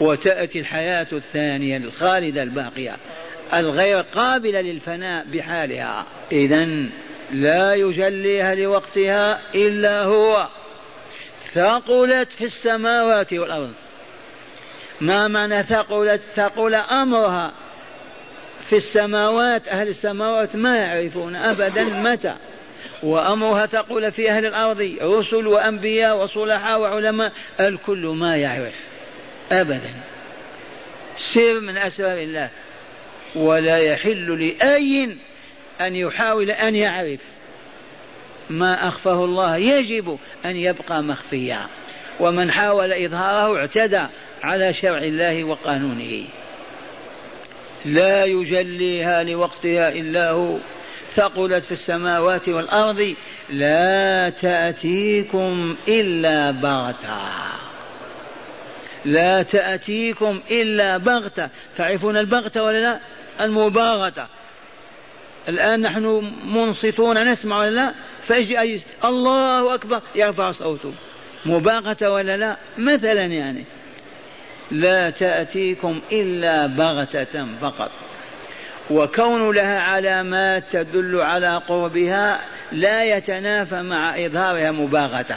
وتأتي 0.00 0.60
الحياة 0.60 1.06
الثانية 1.12 1.76
الخالدة 1.76 2.42
الباقية 2.42 2.96
الغير 3.54 4.00
قابلة 4.00 4.60
للفناء 4.60 5.26
بحالها. 5.32 6.06
إذا 6.32 6.68
لا 7.32 7.74
يجليها 7.74 8.54
لوقتها 8.54 9.40
إلا 9.54 10.02
هو. 10.02 10.48
ثقلت 11.54 12.32
في 12.32 12.44
السماوات 12.44 13.32
والأرض. 13.32 13.72
ما 15.00 15.28
معنى 15.28 15.62
ثقلت؟ 15.62 16.20
ثقل 16.36 16.74
أمرها. 16.74 17.52
في 18.68 18.76
السماوات 18.76 19.68
أهل 19.68 19.88
السماوات 19.88 20.56
ما 20.56 20.76
يعرفون 20.76 21.36
أبدا 21.36 21.84
متى. 21.84 22.36
وأمرها 23.02 23.66
ثقل 23.66 24.12
في 24.12 24.30
أهل 24.30 24.46
الأرض 24.46 24.96
رسل 25.02 25.46
وأنبياء 25.46 26.22
وصلحاء 26.22 26.80
وعلماء 26.80 27.32
الكل 27.60 28.06
ما 28.06 28.36
يعرف 28.36 28.74
أبدا. 29.52 29.94
سر 31.34 31.60
من 31.60 31.78
أسرار 31.78 32.18
الله. 32.18 32.50
ولا 33.34 33.76
يحل 33.76 34.40
لأي 34.40 35.16
أن 35.80 35.96
يحاول 35.96 36.50
أن 36.50 36.76
يعرف. 36.76 37.20
ما 38.50 38.88
أخفاه 38.88 39.24
الله 39.24 39.56
يجب 39.56 40.18
أن 40.44 40.56
يبقى 40.56 41.02
مخفيا. 41.02 41.60
ومن 42.20 42.50
حاول 42.50 42.92
إظهاره 42.92 43.58
اعتدى 43.58 44.02
على 44.42 44.74
شرع 44.74 45.02
الله 45.02 45.44
وقانونه. 45.44 46.24
لا 47.84 48.24
يجليها 48.24 49.22
لوقتها 49.22 49.88
إلا 49.88 50.30
هو. 50.30 50.56
ثقلت 51.16 51.64
في 51.64 51.72
السماوات 51.72 52.48
والأرض 52.48 53.14
لا 53.50 54.30
تأتيكم 54.30 55.76
إلا 55.88 56.50
بغتة. 56.50 57.20
لا 59.04 59.42
تأتيكم 59.42 60.40
إلا 60.50 60.96
بغتة. 60.96 61.48
تعرفون 61.76 62.16
البغتة 62.16 62.62
ولا 62.62 62.80
لا؟ 62.80 63.00
المباغتة. 63.40 64.26
الآن 65.50 65.80
نحن 65.80 66.32
منصتون 66.44 67.32
نسمع 67.32 67.58
ولا 67.58 67.70
لا؟ 67.70 67.94
فيجي 68.22 68.60
أي 68.60 68.80
الله 69.04 69.74
أكبر 69.74 70.02
يرفع 70.14 70.50
صوته. 70.50 70.92
مباغتة 71.46 72.10
ولا 72.10 72.36
لا؟ 72.36 72.56
مثلا 72.78 73.24
يعني. 73.24 73.64
لا 74.70 75.10
تأتيكم 75.10 76.00
إلا 76.12 76.66
بغتة 76.66 77.46
فقط. 77.60 77.90
وكون 78.90 79.54
لها 79.54 79.80
علامات 79.80 80.64
تدل 80.70 81.20
على 81.20 81.62
قربها 81.68 82.40
لا 82.72 83.04
يتنافى 83.04 83.82
مع 83.82 84.26
إظهارها 84.26 84.70
مباغتة. 84.70 85.36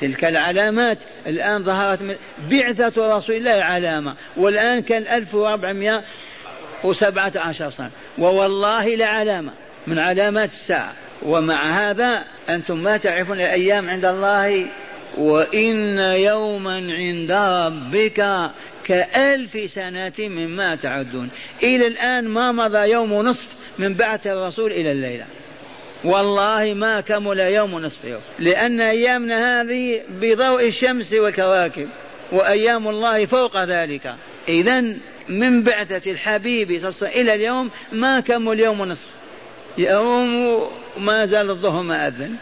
تلك 0.00 0.24
العلامات 0.24 0.98
الآن 1.26 1.64
ظهرت 1.64 2.02
من 2.02 2.16
بعثة 2.50 3.16
رسول 3.16 3.36
الله 3.36 3.50
علامة 3.64 4.16
والآن 4.36 4.82
كان 4.82 5.02
1400 5.02 6.02
وسبعة 6.84 7.32
عشر 7.36 7.70
سنة 7.70 7.90
ووالله 8.18 8.96
لعلامة 8.96 9.52
من 9.86 9.98
علامات 9.98 10.50
الساعة. 10.50 10.92
ومع 11.22 11.90
هذا 11.90 12.24
أنتم 12.48 12.82
ما 12.82 12.96
تعرفون 12.96 13.40
الأيام 13.40 13.90
عند 13.90 14.04
الله. 14.04 14.66
وإن 15.18 15.98
يوما 15.98 16.74
عند 16.74 17.32
ربك 17.32 18.50
كألف 18.84 19.70
سنة 19.70 20.12
مما 20.18 20.76
تعدون. 20.76 21.28
إلى 21.62 21.86
الآن 21.86 22.28
ما 22.28 22.52
مضى 22.52 22.90
يوم 22.90 23.12
نصف 23.12 23.48
من 23.78 23.94
بعث 23.94 24.26
الرسول 24.26 24.72
إلى 24.72 24.92
الليلة. 24.92 25.24
والله 26.04 26.74
ما 26.74 27.00
كمل 27.00 27.40
يوم 27.40 27.78
نصف 27.78 28.04
يوم. 28.04 28.20
لأن 28.38 28.80
أيامنا 28.80 29.60
هذه 29.60 30.00
بضوء 30.08 30.68
الشمس 30.68 31.12
والكواكب. 31.12 31.88
وأيام 32.32 32.88
الله 32.88 33.26
فوق 33.26 33.64
ذلك. 33.64 34.14
إذا 34.48 34.84
من 35.28 35.62
بعثة 35.62 36.10
الحبيب 36.10 36.90
صلى 36.90 37.08
إلى 37.08 37.34
اليوم 37.34 37.70
ما 37.92 38.20
كمل 38.20 38.60
يوم 38.60 38.82
نصف 38.82 39.08
يوم 39.78 40.62
ما 40.96 41.26
زال 41.26 41.50
الظهر 41.50 41.82
ما 41.82 42.06
أذن. 42.06 42.36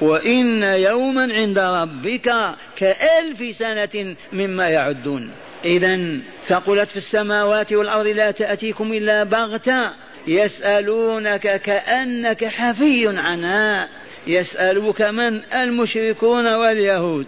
وإن 0.00 0.62
يوما 0.62 1.34
عند 1.34 1.58
ربك 1.58 2.34
كألف 2.76 3.56
سنة 3.56 4.16
مما 4.32 4.68
يعدون. 4.68 5.30
إذا 5.64 6.18
ثقلت 6.46 6.88
في 6.88 6.96
السماوات 6.96 7.72
والأرض 7.72 8.06
لا 8.06 8.30
تأتيكم 8.30 8.92
إلا 8.92 9.24
بغتة. 9.24 9.90
يسألونك 10.26 11.60
كأنك 11.60 12.44
حفي 12.44 13.08
عنها. 13.18 13.88
يسألوك 14.26 15.02
من 15.02 15.40
المشركون 15.54 16.54
واليهود. 16.54 17.26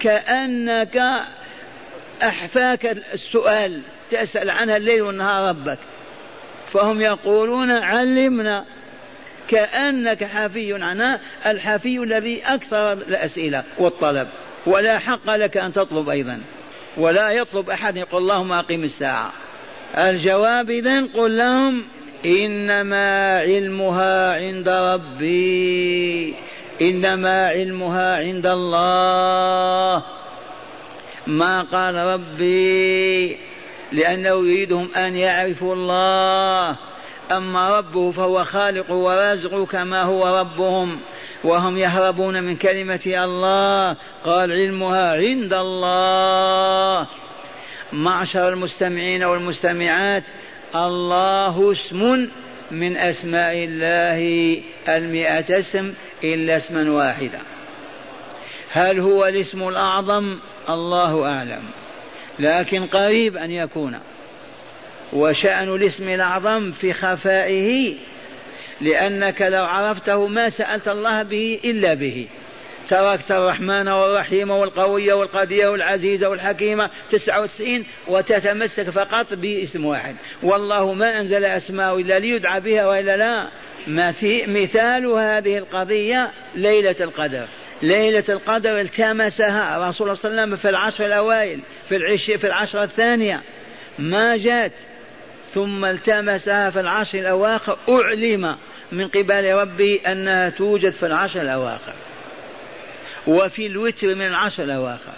كأنك 0.00 1.02
أحفاك 2.22 2.86
السؤال 3.14 3.80
تسأل 4.10 4.50
عنها 4.50 4.76
الليل 4.76 5.02
والنهار 5.02 5.48
ربك. 5.48 5.78
فهم 6.66 7.00
يقولون 7.00 7.70
علمنا 7.70 8.64
كأنك 9.48 10.24
حافي 10.24 10.82
عنها 10.82 11.20
الحافي 11.46 11.98
الذي 11.98 12.42
أكثر 12.46 12.92
الأسئلة 12.92 13.64
والطلب 13.78 14.28
ولا 14.66 14.98
حق 14.98 15.36
لك 15.36 15.56
أن 15.56 15.72
تطلب 15.72 16.08
أيضا. 16.08 16.40
ولا 16.96 17.30
يطلب 17.30 17.70
أحد 17.70 17.96
يقول 17.96 18.22
اللهم 18.22 18.52
أقم 18.52 18.84
الساعة. 18.84 19.32
الجواب 19.98 20.70
إذن 20.70 21.06
قل 21.06 21.38
لهم 21.38 21.84
إنما 22.26 23.38
علمها 23.38 24.34
عند 24.34 24.68
ربي 24.68 26.34
إنما 26.82 27.48
علمها 27.48 28.18
عند 28.18 28.46
الله. 28.46 30.02
ما 31.26 31.62
قال 31.62 31.94
ربي 31.94 33.36
لأنه 33.92 34.28
يريدهم 34.28 34.88
أن 34.96 35.16
يعرفوا 35.16 35.74
الله. 35.74 36.76
أما 37.32 37.78
ربه 37.78 38.10
فهو 38.10 38.44
خالق 38.44 38.90
ورازق 38.90 39.64
كما 39.64 40.02
هو 40.02 40.38
ربهم. 40.40 41.00
وهم 41.44 41.78
يهربون 41.78 42.42
من 42.42 42.56
كلمة 42.56 43.00
الله. 43.06 43.96
قال 44.24 44.52
علمها 44.52 45.12
عند 45.12 45.52
الله. 45.52 47.06
معشر 47.92 48.48
المستمعين 48.48 49.24
والمستمعات 49.24 50.22
الله 50.74 51.72
اسم 51.72 52.28
من 52.70 52.96
أسماء 52.96 53.52
الله 53.54 54.62
المئة 54.88 55.58
اسم 55.58 55.92
إلا 56.24 56.56
اسما 56.56 56.90
واحدا. 56.90 57.53
هل 58.74 59.00
هو 59.00 59.26
الاسم 59.26 59.68
الأعظم؟ 59.68 60.38
الله 60.68 61.26
أعلم. 61.26 61.62
لكن 62.38 62.86
قريب 62.86 63.36
أن 63.36 63.50
يكون. 63.50 63.98
وشأن 65.12 65.74
الاسم 65.74 66.08
الأعظم 66.08 66.72
في 66.72 66.92
خفائه 66.92 67.94
لأنك 68.80 69.42
لو 69.42 69.64
عرفته 69.64 70.26
ما 70.26 70.48
سألت 70.48 70.88
الله 70.88 71.22
به 71.22 71.60
إلا 71.64 71.94
به. 71.94 72.28
تركت 72.88 73.32
الرحمن 73.32 73.88
والرحيم 73.88 74.50
والقوي 74.50 75.12
والقدير 75.12 75.70
والعزيز 75.70 76.24
والحكيم 76.24 76.86
تسعة 77.10 77.40
وتسعين 77.42 77.86
وتتمسك 78.08 78.90
فقط 78.90 79.34
باسم 79.34 79.84
واحد. 79.84 80.16
والله 80.42 80.92
ما 80.92 81.20
أنزل 81.20 81.44
أسماء 81.44 82.00
إلا 82.00 82.18
ليدعى 82.18 82.60
بها 82.60 82.86
وإلا 82.86 83.16
لا. 83.16 83.48
ما 83.86 84.12
في 84.12 84.46
مثال 84.46 85.06
هذه 85.06 85.58
القضية 85.58 86.30
ليلة 86.54 86.96
القدر. 87.00 87.46
ليلة 87.82 88.24
القدر 88.28 88.80
التمسها 88.80 89.88
رسول 89.88 90.06
الله 90.06 90.14
صلى 90.14 90.30
الله 90.30 90.42
عليه 90.42 90.52
وسلم 90.52 90.56
في 90.56 90.68
العشر 90.68 91.06
الأوائل 91.06 91.60
في 91.88 91.96
العش 91.96 92.30
في 92.30 92.46
العشر 92.46 92.82
الثانية. 92.82 93.42
ما 93.98 94.36
جاءت 94.36 94.72
ثم 95.54 95.84
التمسها 95.84 96.70
في 96.70 96.80
العشر 96.80 97.18
الأواخر. 97.18 97.78
أعلم 97.88 98.56
من 98.92 99.08
قبل 99.08 99.54
ربه 99.54 100.00
أنها 100.06 100.48
توجد 100.48 100.92
في 100.92 101.06
العشر 101.06 101.40
الأواخر. 101.40 101.94
وفي 103.26 103.66
الوتر 103.66 104.14
من 104.14 104.26
العشر 104.26 104.62
الأواخر. 104.62 105.12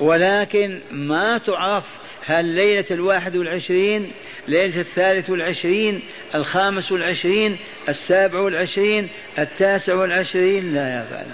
ولكن 0.00 0.80
ما 0.90 1.38
تعرف 1.38 1.84
هل 2.26 2.44
ليلة 2.44 2.84
الواحد 2.90 3.36
والعشرين 3.36 4.12
ليلة 4.48 4.80
الثالث 4.80 5.30
والعشرين 5.30 6.02
الخامس 6.34 6.92
والعشرين 6.92 7.58
السابع 7.88 8.38
والعشرين 8.38 9.08
التاسع 9.38 9.94
والعشرين؟ 9.94 10.74
لا 10.74 11.04
يفعل 11.04 11.26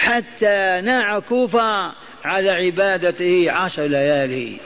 حتى 0.00 0.80
نعكف 0.84 1.56
على 2.24 2.50
عبادته 2.50 3.50
عشر 3.50 3.86
ليالي. 3.86 4.60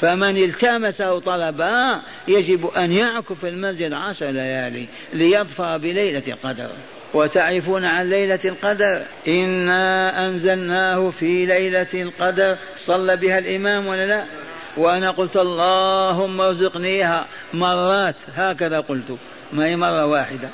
فمن 0.00 0.36
التمسه 0.36 1.20
طلبا 1.20 2.02
يجب 2.28 2.66
أن 2.66 2.92
يعكف 2.92 3.44
المسجد 3.44 3.92
عشر 3.92 4.30
ليالي 4.30 4.86
ليظفر 5.12 5.78
بليلة 5.78 6.22
القدر. 6.28 6.70
وتعرفون 7.14 7.84
عن 7.84 8.10
ليلة 8.10 8.38
القدر؟ 8.44 9.02
إنا 9.28 10.26
أنزلناه 10.26 11.10
في 11.10 11.46
ليلة 11.46 11.86
القدر. 11.94 12.56
صلى 12.76 13.16
بها 13.16 13.38
الإمام 13.38 13.86
ولا 13.86 14.06
لا؟ 14.06 14.24
وأنا 14.76 15.10
قلت 15.10 15.36
اللهم 15.36 16.40
ارزقنيها 16.40 17.26
مرات 17.54 18.16
هكذا 18.34 18.80
قلت 18.80 19.16
ما 19.52 19.64
هي 19.66 19.76
مرة 19.76 20.06
واحدة. 20.06 20.48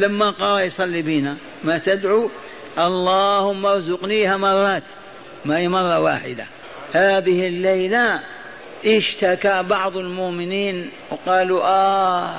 لما 0.00 0.30
قال 0.30 0.64
يصلي 0.64 1.02
بنا 1.02 1.36
ما 1.64 1.78
تدعو؟ 1.78 2.30
اللهم 2.78 3.66
ارزقنيها 3.66 4.36
مرات 4.36 4.82
ما 5.44 5.58
هي 5.58 5.68
مرة 5.68 6.00
واحدة. 6.00 6.46
هذه 6.92 7.46
الليلة 7.46 8.20
اشتكى 8.86 9.62
بعض 9.62 9.96
المؤمنين 9.96 10.90
وقالوا 11.10 11.62
آه 11.64 12.30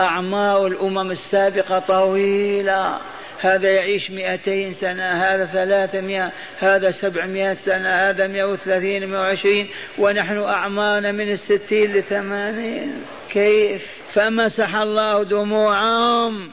أعمار 0.00 0.66
الأمم 0.66 1.10
السابقة 1.10 1.78
طويلة. 1.78 2.98
هذا 3.40 3.70
يعيش 3.70 4.10
مئتين 4.10 4.74
سنة 4.74 5.06
هذا 5.06 5.46
ثلاثمائة 5.46 6.32
هذا 6.58 6.90
سبعمائة 6.90 7.54
سنة 7.54 7.88
هذا 7.88 8.26
مئة 8.26 8.44
وثلاثين 8.44 9.06
مئة 9.06 9.18
وعشرين. 9.18 9.68
ونحن 9.98 10.38
أعمارنا 10.38 11.12
من 11.12 11.30
الستين 11.30 11.92
لثمانين. 11.92 13.02
كيف؟ 13.32 13.97
فمسح 14.14 14.74
الله 14.74 15.22
دموعهم 15.22 16.50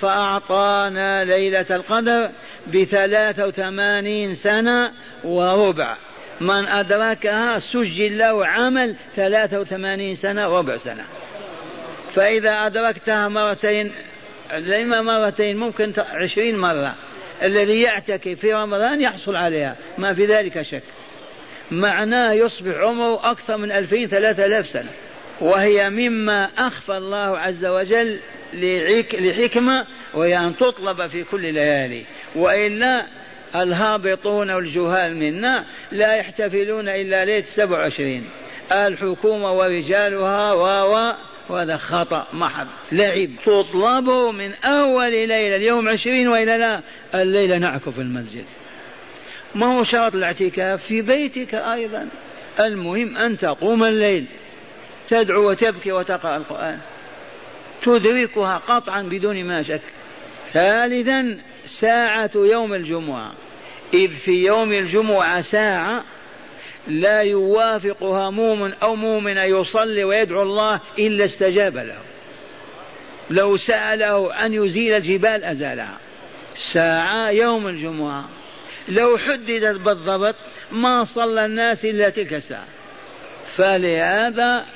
فأعطانا 0.00 1.24
ليلة 1.24 1.66
القدر 1.70 2.30
بثلاثة 2.74 3.46
وثمانين 3.46 4.34
سنة 4.34 4.92
وربع. 5.24 5.96
من 6.40 6.68
أدركها 6.68 7.58
سجل 7.58 8.18
له 8.18 8.46
عمل 8.46 8.96
ثلاثة 9.16 9.60
وثمانين 9.60 10.14
سنة 10.14 10.46
ربع 10.46 10.76
سنة. 10.76 11.04
فإذا 12.14 12.66
أدركتها 12.66 13.28
مرتين 13.28 13.92
لما 14.52 15.00
مرتين 15.00 15.56
ممكن 15.56 15.92
عشرين 15.98 16.58
مرة. 16.58 16.94
الذي 17.42 17.80
يعتكف 17.80 18.40
في 18.40 18.52
رمضان 18.52 19.00
يحصل 19.00 19.36
عليها 19.36 19.76
ما 19.98 20.14
في 20.14 20.26
ذلك 20.26 20.62
شك. 20.62 20.82
معناه 21.70 22.32
يصبح 22.32 22.74
عمره 22.74 23.30
أكثر 23.30 23.56
من 23.56 23.72
ألفين 23.72 24.08
ثلاثة 24.08 24.46
آلاف 24.46 24.68
سنة. 24.68 24.90
وهي 25.40 25.90
مما 25.90 26.48
أخفى 26.58 26.96
الله 26.96 27.38
عز 27.38 27.66
وجل 27.66 28.18
لحكمة 29.12 29.86
وهي 30.14 30.38
أن 30.38 30.56
تطلب 30.56 31.06
في 31.06 31.24
كل 31.24 31.54
ليالي. 31.54 32.04
وإلا 32.36 33.06
الهابطون 33.54 34.50
والجهال 34.50 35.16
منا 35.16 35.64
لا 35.92 36.14
يحتفلون 36.14 36.88
إلا 36.88 37.24
ليلة 37.24 37.40
27 37.40 38.24
الحكومة 38.72 39.52
ورجالها 39.52 40.52
و 40.52 41.14
وهذا 41.48 41.76
خطأ 41.76 42.26
محض. 42.32 42.66
لعب. 42.92 43.30
تطلب 43.46 44.10
من 44.10 44.54
أول 44.64 45.10
ليلة 45.10 45.56
اليوم 45.56 45.88
عشرين 45.88 46.28
وإلى 46.28 46.56
لا 46.56 46.80
الليلة 47.14 47.58
نعكف 47.58 47.88
في 47.88 48.00
المسجد. 48.00 48.44
ما 49.54 49.78
هو 49.78 49.84
شرط 49.84 50.14
الاعتكاف؟ 50.14 50.82
في 50.82 51.02
بيتك 51.02 51.54
أيضا. 51.54 52.08
المهم 52.60 53.16
أن 53.16 53.38
تقوم 53.38 53.84
الليل. 53.84 54.26
تدعو 55.08 55.50
وتبكي 55.50 55.92
وتقرأ 55.92 56.36
القرآن. 56.36 56.78
تدركها 57.82 58.56
قطعا 58.56 59.02
بدون 59.02 59.44
ما 59.44 59.62
شك. 59.62 59.82
ثالثا 60.52 61.38
ساعة 61.66 62.30
يوم 62.34 62.74
الجمعة. 62.74 63.32
إذ 63.94 64.10
في 64.10 64.44
يوم 64.46 64.72
الجمعة 64.72 65.40
ساعة 65.40 66.04
لا 66.88 67.20
يوافقها 67.20 68.30
موم 68.30 68.72
أو 68.82 68.94
مؤمن 68.94 69.36
يصلي 69.36 70.04
ويدعو 70.04 70.42
الله 70.42 70.80
إلا 70.98 71.24
استجاب 71.24 71.76
له. 71.76 71.98
لو 73.30 73.56
سأله 73.56 74.44
أن 74.44 74.52
يزيل 74.52 74.94
الجبال 74.94 75.44
أزالها. 75.44 75.98
ساعة 76.72 77.30
يوم 77.30 77.66
الجمعة. 77.66 78.28
لو 78.88 79.18
حددت 79.18 79.80
بالضبط 79.80 80.34
ما 80.72 81.04
صلى 81.04 81.44
الناس 81.44 81.84
إلا 81.84 82.08
تلك 82.08 82.34
الساعة. 82.34 82.66
فلهذا 83.56 84.66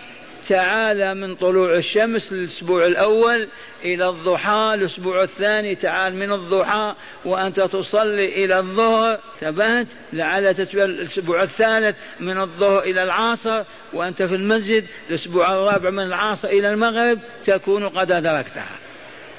تعالى 0.49 1.15
من 1.15 1.35
طلوع 1.35 1.77
الشمس 1.77 2.33
الأسبوع 2.33 2.87
الأول 2.87 3.49
إلى 3.85 4.09
الضحى 4.09 4.73
الأسبوع 4.75 5.23
الثاني 5.23 5.75
تعال 5.75 6.15
من 6.15 6.33
الضحى 6.33 6.95
وأنت 7.25 7.61
تصلي 7.61 8.45
إلى 8.45 8.59
الظهر. 8.59 9.21
ثبات 9.41 9.87
لعل 10.13 10.47
الأسبوع 10.75 11.43
الثالث 11.43 11.97
من 12.21 12.41
الظهر 12.41 12.83
إلى 12.83 13.03
العصر 13.03 13.65
وأنت 13.93 14.23
في 14.23 14.35
المسجد 14.35 14.85
الأسبوع 15.09 15.53
الرابع 15.53 15.91
من 15.91 16.03
العصر 16.07 16.49
إلى 16.49 16.69
المغرب 16.71 17.19
تكون 17.45 17.89
قد 17.89 18.13
أدركتها 18.13 18.79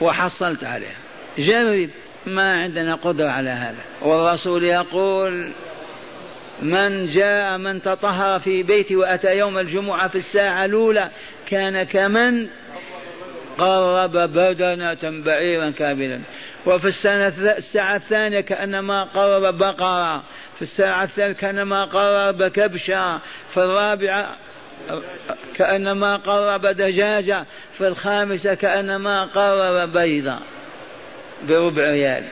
وحصلت 0.01 0.63
عليها. 0.63 0.97
جرب 1.37 1.89
ما 2.25 2.55
عندنا 2.55 2.95
قدرة 2.95 3.29
على 3.29 3.49
هذا. 3.49 3.83
والرسول 4.01 4.63
يقول 4.63 5.51
من 6.63 7.13
جاء 7.13 7.57
من 7.57 7.81
تطهر 7.81 8.39
في 8.39 8.63
بيتي 8.63 8.95
وأتى 8.95 9.37
يوم 9.37 9.57
الجمعة 9.57 10.07
في 10.07 10.15
الساعة 10.15 10.65
الأولى 10.65 11.09
كان 11.45 11.83
كمن؟ 11.83 12.47
قرب 13.57 14.11
بدنة 14.11 15.23
بعيرا 15.23 15.69
كاملا. 15.69 16.21
وفي 16.65 16.87
السنة 16.87 17.33
الساعة 17.57 17.95
الثانية 17.95 18.39
كأنما 18.39 19.03
قرب 19.03 19.57
بقرة. 19.57 20.23
في 20.55 20.61
الساعة 20.61 21.03
الثالثة 21.03 21.39
كأنما 21.39 21.83
قرب 21.83 22.43
كبشة 22.43 23.21
في 23.53 23.57
الرابعة 23.57 24.35
كأنما 25.55 26.15
قرب 26.15 26.65
دجاجة. 26.65 27.45
في 27.77 27.87
الخامسة 27.87 28.53
كأنما 28.53 29.23
قرب 29.23 29.93
بيضة 29.93 30.39
بربع 31.43 31.91
ريال. 31.91 32.29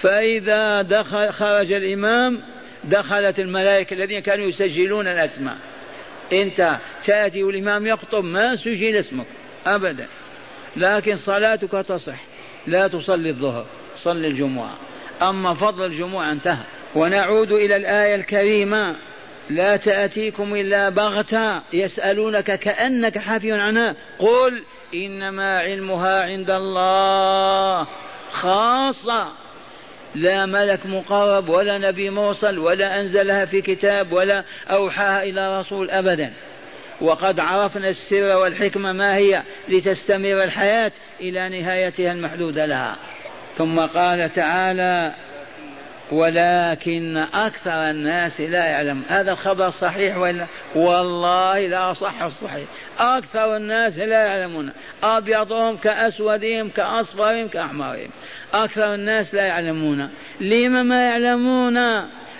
فإذا 0.00 0.82
دخل 0.82 1.32
خرج 1.32 1.72
الإمام 1.72 2.55
دخلت 2.86 3.40
الملائكة 3.40 3.94
الذين 3.94 4.20
كانوا 4.20 4.46
يسجلون 4.46 5.08
الأسماء. 5.08 5.56
أنت 6.32 6.78
تأتي 7.04 7.42
والإمام 7.42 7.86
يخطب 7.86 8.24
ما 8.24 8.56
سجل 8.56 8.96
اسمك 8.96 9.26
أبدا. 9.66 10.06
لكن 10.76 11.16
صلاتك 11.16 11.70
تصح. 11.70 12.18
لا 12.66 12.88
تصلي 12.88 13.30
الظهر 13.30 13.66
صلي 13.96 14.26
الجمعة. 14.26 14.76
أما 15.22 15.54
فضل 15.54 15.84
الجمعة 15.84 16.32
انتهى. 16.32 16.64
ونعود 16.94 17.52
إلى 17.52 17.76
الآية 17.76 18.14
الكريمة. 18.14 18.96
لا 19.50 19.76
تأتيكم 19.76 20.54
إلا 20.54 20.88
بغتة 20.88 21.62
يسألونك 21.72 22.58
كأنك 22.58 23.18
حافي 23.18 23.52
عنها 23.52 23.94
قل 24.18 24.62
إنما 24.94 25.58
علمها 25.58 26.22
عند 26.22 26.50
الله 26.50 27.86
خاصة. 28.32 29.45
لا 30.16 30.46
ملك 30.46 30.86
مقرب 30.86 31.48
ولا 31.48 31.78
نبي 31.78 32.10
موصل 32.10 32.58
ولا 32.58 33.00
أنزلها 33.00 33.44
في 33.44 33.60
كتاب 33.60 34.12
ولا 34.12 34.44
أوحاها 34.70 35.22
إلى 35.22 35.58
رسول 35.58 35.90
أبدا. 35.90 36.32
وقد 37.00 37.40
عرفنا 37.40 37.88
السر 37.88 38.36
والحكمة 38.36 38.92
ما 38.92 39.16
هي 39.16 39.42
لتستمر 39.68 40.44
الحياة 40.44 40.92
إلى 41.20 41.48
نهايتها 41.48 42.12
المحدودة 42.12 42.66
لها. 42.66 42.96
ثم 43.56 43.80
قال 43.80 44.32
تعالى 44.32 45.14
ولكن 46.12 47.16
أكثر 47.34 47.90
الناس 47.90 48.40
لا 48.40 48.64
يعلم. 48.66 49.02
هذا 49.08 49.32
الخبر 49.32 49.70
صحيح 49.70 50.16
ولا 50.16 50.46
والله 50.74 51.66
لا 51.66 51.92
صح 51.92 52.22
الصحيح. 52.22 52.68
أكثر 52.98 53.56
الناس 53.56 53.98
لا 53.98 54.26
يعلمون. 54.26 54.72
أبيضهم 55.02 55.76
كأسودهم 55.76 56.68
كأصفرهم 56.68 57.48
كأحمرهم. 57.48 58.10
أكثر 58.54 58.94
الناس 58.94 59.34
لا 59.34 59.46
يعلمون. 59.46 60.10
لما 60.40 60.82
ما 60.82 61.06
يعلمون؟ 61.08 61.74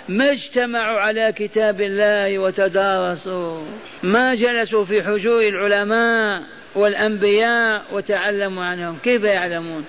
ما 0.09 0.31
اجتمعوا 0.31 0.99
على 0.99 1.31
كتاب 1.31 1.81
الله 1.81 2.39
وتدارسوا. 2.39 3.63
ما 4.03 4.35
جلسوا 4.35 4.85
في 4.85 5.03
حجور 5.03 5.41
العلماء 5.41 6.43
والأنبياء 6.75 7.83
وتعلموا 7.91 8.65
عنهم. 8.65 8.97
كيف 9.03 9.23
يعلمون؟ 9.23 9.85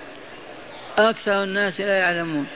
أكثر 0.97 1.43
الناس 1.43 1.81
لا 1.81 1.97
يعلمون. 1.97 2.47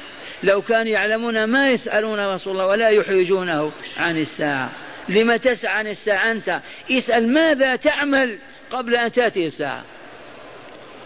لو 0.43 0.61
كانوا 0.61 0.91
يعلمون 0.91 1.43
ما 1.43 1.69
يسألون 1.69 2.19
رسول 2.19 2.53
الله 2.53 2.65
ولا 2.65 2.89
يحرجونه 2.89 3.71
عن 3.97 4.17
الساعة. 4.17 4.71
لم 5.09 5.35
تسأل 5.35 5.69
عن 5.69 5.87
الساعة 5.87 6.31
أنت 6.31 6.59
اسأل 6.91 7.33
ماذا 7.33 7.75
تعمل 7.75 8.39
قبل 8.71 8.95
أن 8.95 9.11
تأتي 9.11 9.45
الساعة؟ 9.45 9.83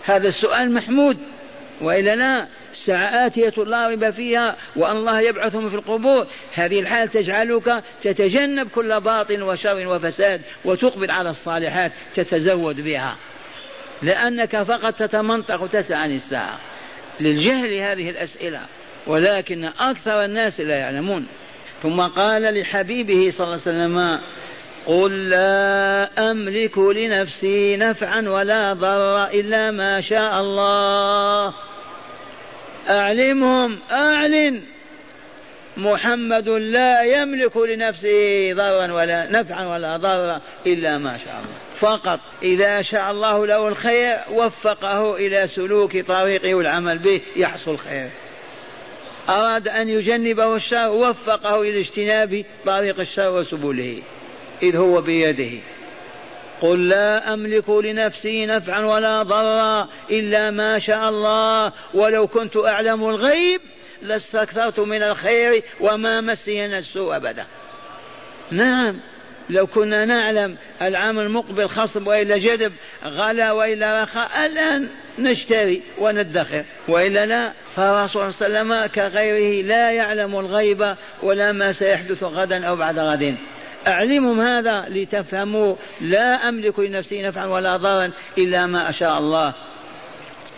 هذا 0.04 0.28
السؤال 0.28 0.74
محمود. 0.74 1.18
وإلا 1.82 2.16
لا 2.16 2.48
الساعة 2.72 3.26
آتية 3.26 3.64
لا 3.64 3.88
ريب 3.88 4.10
فيها 4.10 4.56
وأن 4.76 4.98
الله 4.98 5.22
يبعثهم 5.22 5.70
في 5.70 5.76
القبور. 5.76 6.28
هذه 6.54 6.80
الحال 6.80 7.08
تجعلك 7.08 7.84
تتجنب 8.02 8.70
كل 8.70 9.00
باطل 9.00 9.44
وشر 9.44 9.88
وفساد 9.88 10.42
وتقبل 10.66 11.12
على 11.12 11.30
الصالحات 11.30 11.92
تتزود 12.16 12.82
بها. 12.82 13.16
لأنك 14.02 14.64
فقط 14.64 14.94
تتمنطق 14.94 15.62
وتسعى 15.62 15.98
عن 15.98 16.12
الساعة. 16.12 16.60
للجهل 17.20 17.74
هذه 17.74 18.10
الأسئلة. 18.10 18.62
ولكن 19.08 19.66
أكثر 19.66 20.26
الناس 20.26 20.60
لا 20.60 20.76
يعلمون. 20.76 21.28
ثم 21.84 22.02
قال 22.02 22.60
لحبيبه 22.62 23.32
صلى 23.32 23.48
الله 23.48 23.62
عليه 23.66 23.78
وسلم 23.78 24.20
قل 24.86 25.30
لا 25.30 26.32
أملك 26.32 26.78
لنفسي 26.78 27.78
نفعا 27.78 28.30
ولا 28.30 28.74
ضرا 28.74 29.28
إلا 29.28 29.72
ما 29.72 30.02
شاء 30.02 30.42
الله. 30.42 31.54
أعلمهم 32.90 33.80
أعلن. 33.92 34.62
محمد 35.78 36.50
لا 36.50 37.04
يملك 37.04 37.58
لنفسه 37.58 38.54
ضرا 38.54 38.92
ولا 38.92 39.32
نفعا 39.32 39.68
ولا 39.68 39.98
ضرا 39.98 40.42
إلا 40.66 40.98
ما 40.98 41.18
شاء 41.18 41.36
الله. 41.36 41.58
فقط 41.76 42.20
إذا 42.44 42.82
شاء 42.82 43.12
الله 43.12 43.46
له 43.46 43.68
الخير 43.68 44.18
وفقه 44.32 45.16
إلى 45.16 45.48
سلوك 45.48 45.98
طريقه 45.98 46.56
والعمل 46.56 46.98
به 46.98 47.22
يحصل 47.36 47.78
خير. 47.78 48.10
أراد 49.30 49.68
أن 49.68 49.90
يجنبه 49.90 50.56
الشر 50.56 50.92
وفقه 50.92 51.62
إلى 51.62 51.80
اجتناب 51.80 52.46
طريق 52.66 53.00
الشر 53.00 53.32
وسبله. 53.32 54.02
إذ 54.64 54.76
هو 54.76 55.02
بيده. 55.02 55.60
قل 56.62 56.88
لا 56.88 57.34
أملك 57.34 57.70
لنفسي 57.70 58.46
نفعا 58.46 58.86
ولا 58.86 59.24
ضرا 59.24 59.90
إلا 60.12 60.52
ما 60.52 60.80
شاء 60.80 61.10
الله. 61.10 61.72
ولو 61.94 62.28
كنت 62.28 62.58
أعلم 62.58 63.10
الغيب 63.10 63.62
لاستكثرت 64.02 64.80
من 64.80 65.04
الخير 65.04 65.64
وما 65.80 66.22
مسينا 66.22 66.80
السوء 66.80 67.16
أبدا. 67.16 67.46
نعم. 68.52 69.00
لو 69.50 69.68
كنا 69.68 70.06
نعلم 70.06 70.58
العام 70.82 71.20
المقبل 71.20 71.70
خصب 71.70 72.08
وإلا 72.08 72.38
جدب 72.38 72.74
غلا 73.04 73.52
وإلا 73.52 74.04
رخاء 74.04 74.46
الآن 74.46 74.90
نشتري 75.20 75.82
وندخر. 75.98 76.64
وإلا 76.88 77.26
لا 77.26 77.52
فالرسول 77.76 78.34
صلى 78.34 78.48
الله 78.48 78.60
عليه 78.60 78.70
وسلم 78.70 78.86
كغيره 78.86 79.66
لا 79.66 79.92
يعلم 79.92 80.40
الغيب 80.40 80.96
ولا 81.24 81.52
ما 81.52 81.72
سيحدث 81.72 82.24
غدا 82.24 82.66
أو 82.66 82.76
بعد 82.76 83.00
غد. 83.00 83.36
أعلمهم 83.88 84.40
هذا 84.40 84.86
لتفهموا 84.90 85.76
لا 86.02 86.50
أملك 86.50 86.80
لنفسي 86.80 87.22
نفعا 87.22 87.46
ولا 87.46 87.78
ضرا 87.78 88.12
إلا 88.38 88.66
ما 88.66 88.90
أشاء 88.90 89.18
الله. 89.18 89.54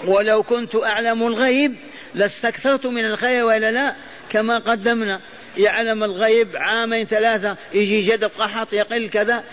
ولو 0.05 0.43
كنت 0.43 0.75
أعلم 0.75 1.27
الغيب 1.27 1.75
لاستكثرت 2.15 2.85
من 2.85 3.05
الخير 3.05 3.45
وإلا 3.45 3.71
لا 3.71 3.95
كما 4.29 4.57
قدمنا. 4.57 5.19
يعلم 5.59 6.03
الغيب 6.03 6.55
عامين 6.55 7.05
ثلاثة 7.05 7.57
يجي 7.73 8.01
جدب 8.01 8.31
قحط 8.39 8.73
يقل 8.73 9.09
كذا. 9.09 9.43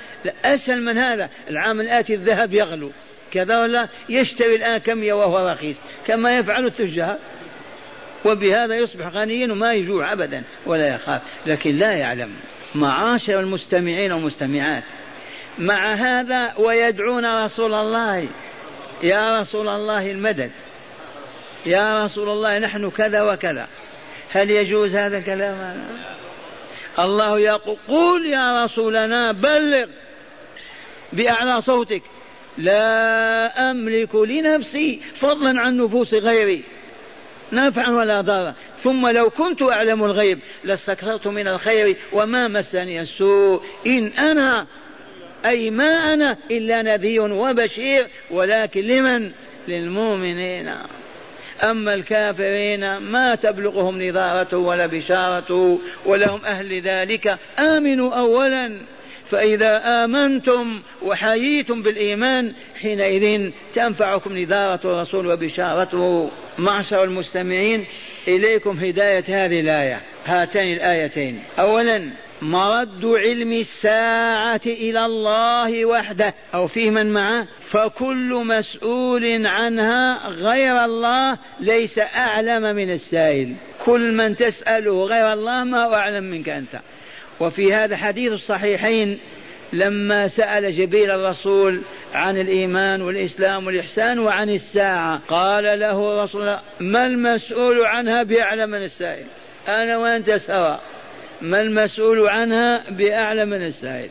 أسهل 0.44 0.82
من 0.82 0.98
هذا. 0.98 1.30
العام 1.50 1.80
الآتي 1.80 2.14
الذهب 2.14 2.54
يغلو. 2.54 2.90
كذا 3.32 3.58
ولا؟ 3.58 3.88
يشتري 4.08 4.56
الآن 4.56 4.78
كمية 4.78 5.12
وهو 5.12 5.48
رخيص. 5.48 5.76
كما 6.06 6.38
يفعل 6.38 6.66
التجار. 6.66 7.18
وبهذا 8.24 8.74
يصبح 8.74 9.06
غنيا 9.06 9.52
وما 9.52 9.72
يجوع 9.72 10.12
أبدا 10.12 10.42
ولا 10.66 10.94
يخاف. 10.94 11.22
لكن 11.46 11.76
لا 11.76 11.92
يعلم. 11.92 12.30
معاشر 12.74 13.40
المستمعين 13.40 14.12
والمستمعات 14.12 14.84
مع 15.58 15.94
هذا 15.94 16.54
ويدعون 16.58 17.44
رسول 17.44 17.74
الله. 17.74 18.28
يا 19.02 19.40
رسول 19.40 19.68
الله 19.68 20.10
المدد. 20.10 20.50
يا 21.66 22.04
رسول 22.04 22.28
الله 22.28 22.58
نحن 22.58 22.90
كذا 22.90 23.22
وكذا. 23.22 23.68
هل 24.30 24.50
يجوز 24.50 24.94
هذا 24.94 25.18
الكلام؟ 25.18 25.86
الله 26.98 27.40
يقول 27.40 27.76
قل 27.88 28.26
يا 28.26 28.64
رسولنا 28.64 29.32
بلغ 29.32 29.86
بأعلى 31.12 31.62
صوتك. 31.62 32.02
لا 32.58 33.70
أملك 33.70 34.14
لنفسي 34.14 35.00
فضلا 35.20 35.60
عن 35.60 35.76
نفوس 35.76 36.14
غيري 36.14 36.62
نفعا 37.52 37.90
ولا 37.90 38.20
ضرا. 38.20 38.54
ثم 38.78 39.08
لو 39.08 39.30
كنت 39.30 39.62
أعلم 39.62 40.04
الغيب 40.04 40.38
لاستكثرت 40.64 41.26
من 41.26 41.48
الخير 41.48 41.96
وما 42.12 42.48
مسني 42.48 43.00
السوء. 43.00 43.62
إن 43.86 44.06
أنا 44.06 44.66
أي 45.46 45.70
ما 45.70 46.14
أنا 46.14 46.36
إلا 46.50 46.82
نذير 46.82 47.32
وبشير 47.32 48.08
ولكن 48.30 48.80
لمن؟ 48.80 49.30
للمؤمنين. 49.68 50.74
أما 51.62 51.94
الكافرين 51.94 52.96
ما 52.96 53.34
تبلغهم 53.34 54.02
نظارته 54.02 54.58
ولا 54.58 54.86
بشارته 54.86 55.80
ولهم 56.06 56.44
أهل 56.44 56.80
ذلك. 56.80 57.38
آمنوا 57.58 58.14
أولا. 58.14 58.80
فإذا 59.30 60.04
آمنتم 60.04 60.80
وحييتم 61.02 61.82
بالإيمان 61.82 62.52
حينئذ 62.80 63.50
تنفعكم 63.74 64.38
نذارة 64.38 64.80
الرسول 64.84 65.26
وبشارته. 65.26 66.30
معشر 66.58 67.04
المستمعين 67.04 67.84
إليكم 68.28 68.78
هداية 68.78 69.24
هذه 69.28 69.60
الآية 69.60 70.00
هاتين 70.26 70.76
الآيتين. 70.76 71.42
أولا 71.58 72.10
مرد 72.42 73.04
علم 73.04 73.52
الساعة 73.52 74.60
إلى 74.66 75.06
الله 75.06 75.84
وحده. 75.84 76.34
أو 76.54 76.66
فيه 76.66 76.90
من 76.90 77.12
معه؟ 77.12 77.46
فكل 77.60 78.42
مسؤول 78.46 79.46
عنها 79.46 80.28
غير 80.28 80.84
الله 80.84 81.38
ليس 81.60 81.98
أعلم 81.98 82.76
من 82.76 82.90
السائل. 82.90 83.54
كل 83.84 84.12
من 84.12 84.36
تسأله 84.36 85.04
غير 85.04 85.32
الله 85.32 85.64
ما 85.64 85.94
أعلم 85.94 86.24
منك 86.24 86.48
أنت. 86.48 86.80
وفي 87.40 87.74
هذا 87.74 87.96
حديث 87.96 88.32
الصحيحين 88.32 89.18
لما 89.72 90.28
سأل 90.28 90.76
جبريل 90.76 91.10
الرسول 91.10 91.82
عن 92.14 92.40
الإيمان 92.40 93.02
والإسلام 93.02 93.66
والإحسان 93.66 94.18
وعن 94.18 94.50
الساعة 94.50 95.20
قال 95.28 95.80
له 95.80 96.22
رسول 96.22 96.40
الله 96.40 96.60
ما 96.80 97.06
المسؤول 97.06 97.84
عنها 97.84 98.22
بأعلم 98.22 98.70
من 98.70 98.82
السائل؟ 98.82 99.26
أنا 99.68 99.98
وأنت 99.98 100.30
سواء. 100.30 100.80
ما 101.40 101.60
المسؤول 101.60 102.28
عنها 102.28 102.90
بأعلم 102.90 103.48
من 103.48 103.62
السائل. 103.62 104.10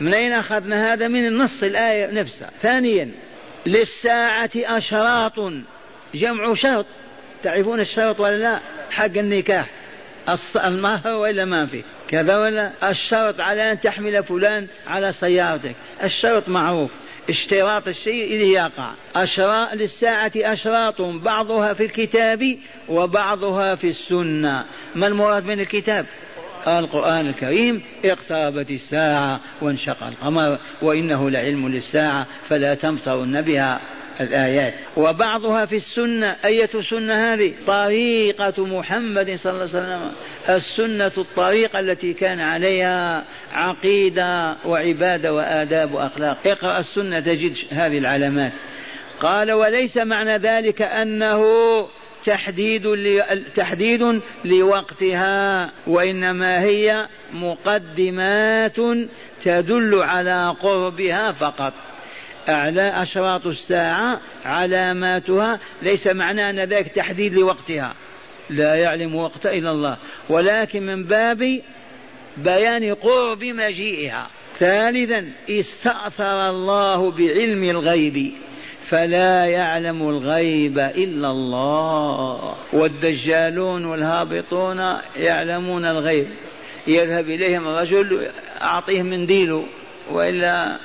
من 0.00 0.14
أين 0.14 0.32
أخذنا 0.32 0.92
هذا؟ 0.92 1.08
من 1.08 1.26
النص 1.26 1.62
الآية 1.62 2.06
نفسها. 2.06 2.50
ثانيا 2.62 3.10
للساعة 3.66 4.50
أشراط. 4.56 5.52
جمع 6.14 6.54
شرط. 6.54 6.86
تعرفون 7.42 7.80
الشرط 7.80 8.20
ولا 8.20 8.36
لا؟ 8.36 8.60
حق 8.90 9.04
النكاح. 9.04 9.66
المهر 10.64 11.14
ولا 11.14 11.44
ما 11.44 11.66
في 11.66 11.82
كذا 12.08 12.38
ولا؟ 12.38 12.72
الشرط 12.90 13.40
على 13.40 13.72
أن 13.72 13.80
تحمل 13.80 14.24
فلان 14.24 14.66
على 14.86 15.12
سيارتك. 15.12 15.74
الشرط 16.02 16.48
معروف. 16.48 16.90
اشتراط 17.28 17.88
الشيء 17.88 18.24
إذ 18.24 18.40
يقع. 18.40 18.92
أشراء 19.16 19.74
للساعة 19.74 20.32
أشراط. 20.36 21.02
بعضها 21.02 21.72
في 21.72 21.84
الكتاب 21.84 22.58
وبعضها 22.88 23.74
في 23.74 23.88
السنة. 23.88 24.64
ما 24.94 25.06
المراد 25.06 25.44
من 25.44 25.60
الكتاب؟ 25.60 26.06
القرآن 26.68 27.28
الكريم 27.28 27.82
اقتربت 28.04 28.70
الساعة 28.70 29.40
وانشق 29.62 30.02
القمر 30.02 30.58
وإنه 30.82 31.30
لعلم 31.30 31.68
للساعة 31.68 32.26
فلا 32.48 32.74
تمترن 32.74 33.40
بها 33.40 33.80
الآيات. 34.20 34.74
وبعضها 34.96 35.66
في 35.66 35.76
السنة 35.76 36.36
أية 36.44 36.70
سنة 36.90 37.32
هذه؟ 37.32 37.52
طريقة 37.66 38.66
محمد 38.66 39.34
صلى 39.34 39.52
الله 39.52 39.60
عليه 39.60 39.70
وسلم. 39.70 40.12
السنة 40.48 41.12
الطريقة 41.18 41.80
التي 41.80 42.12
كان 42.12 42.40
عليها 42.40 43.24
عقيدة 43.52 44.56
وعبادة 44.64 45.32
وآداب 45.32 45.94
وأخلاق. 45.94 46.38
اقرأ 46.46 46.78
السنة 46.78 47.20
تجد 47.20 47.56
هذه 47.70 47.98
العلامات. 47.98 48.52
قال 49.20 49.52
وليس 49.52 49.96
معنى 49.96 50.36
ذلك 50.36 50.82
أنه 50.82 51.42
تحديد 52.24 52.96
تحديد 53.54 54.20
لوقتها 54.44 55.70
وإنما 55.86 56.60
هي 56.62 57.08
مقدمات 57.32 58.76
تدل 59.42 60.02
على 60.02 60.54
قربها 60.60 61.32
فقط. 61.32 61.72
أعلى 62.48 63.02
أشراط 63.02 63.46
الساعة 63.46 64.20
علاماتها 64.44 65.60
ليس 65.82 66.06
معنى 66.06 66.50
أن 66.50 66.58
ذلك 66.58 66.88
تحديد 66.88 67.34
لوقتها. 67.34 67.94
لا 68.50 68.74
يعلم 68.74 69.14
وقت 69.14 69.46
إلا 69.46 69.70
الله. 69.70 69.96
ولكن 70.28 70.86
من 70.86 71.04
باب 71.04 71.60
بيان 72.36 72.94
قرب 72.94 73.44
مجيئها. 73.44 74.26
ثالثا 74.58 75.32
استأثر 75.50 76.50
الله 76.50 77.10
بعلم 77.10 77.64
الغيب. 77.64 78.32
فلا 78.90 79.44
يعلم 79.44 80.08
الغيب 80.08 80.78
إلا 80.78 81.30
الله. 81.30 82.54
والدجالون 82.72 83.84
والهابطون 83.84 84.96
يعلمون 85.16 85.84
الغيب. 85.84 86.28
يذهب 86.86 87.24
إليهم 87.24 87.68
الرجل 87.68 88.26
أعطيه 88.62 89.02
منديله 89.02 89.64
وإلا 90.10 90.76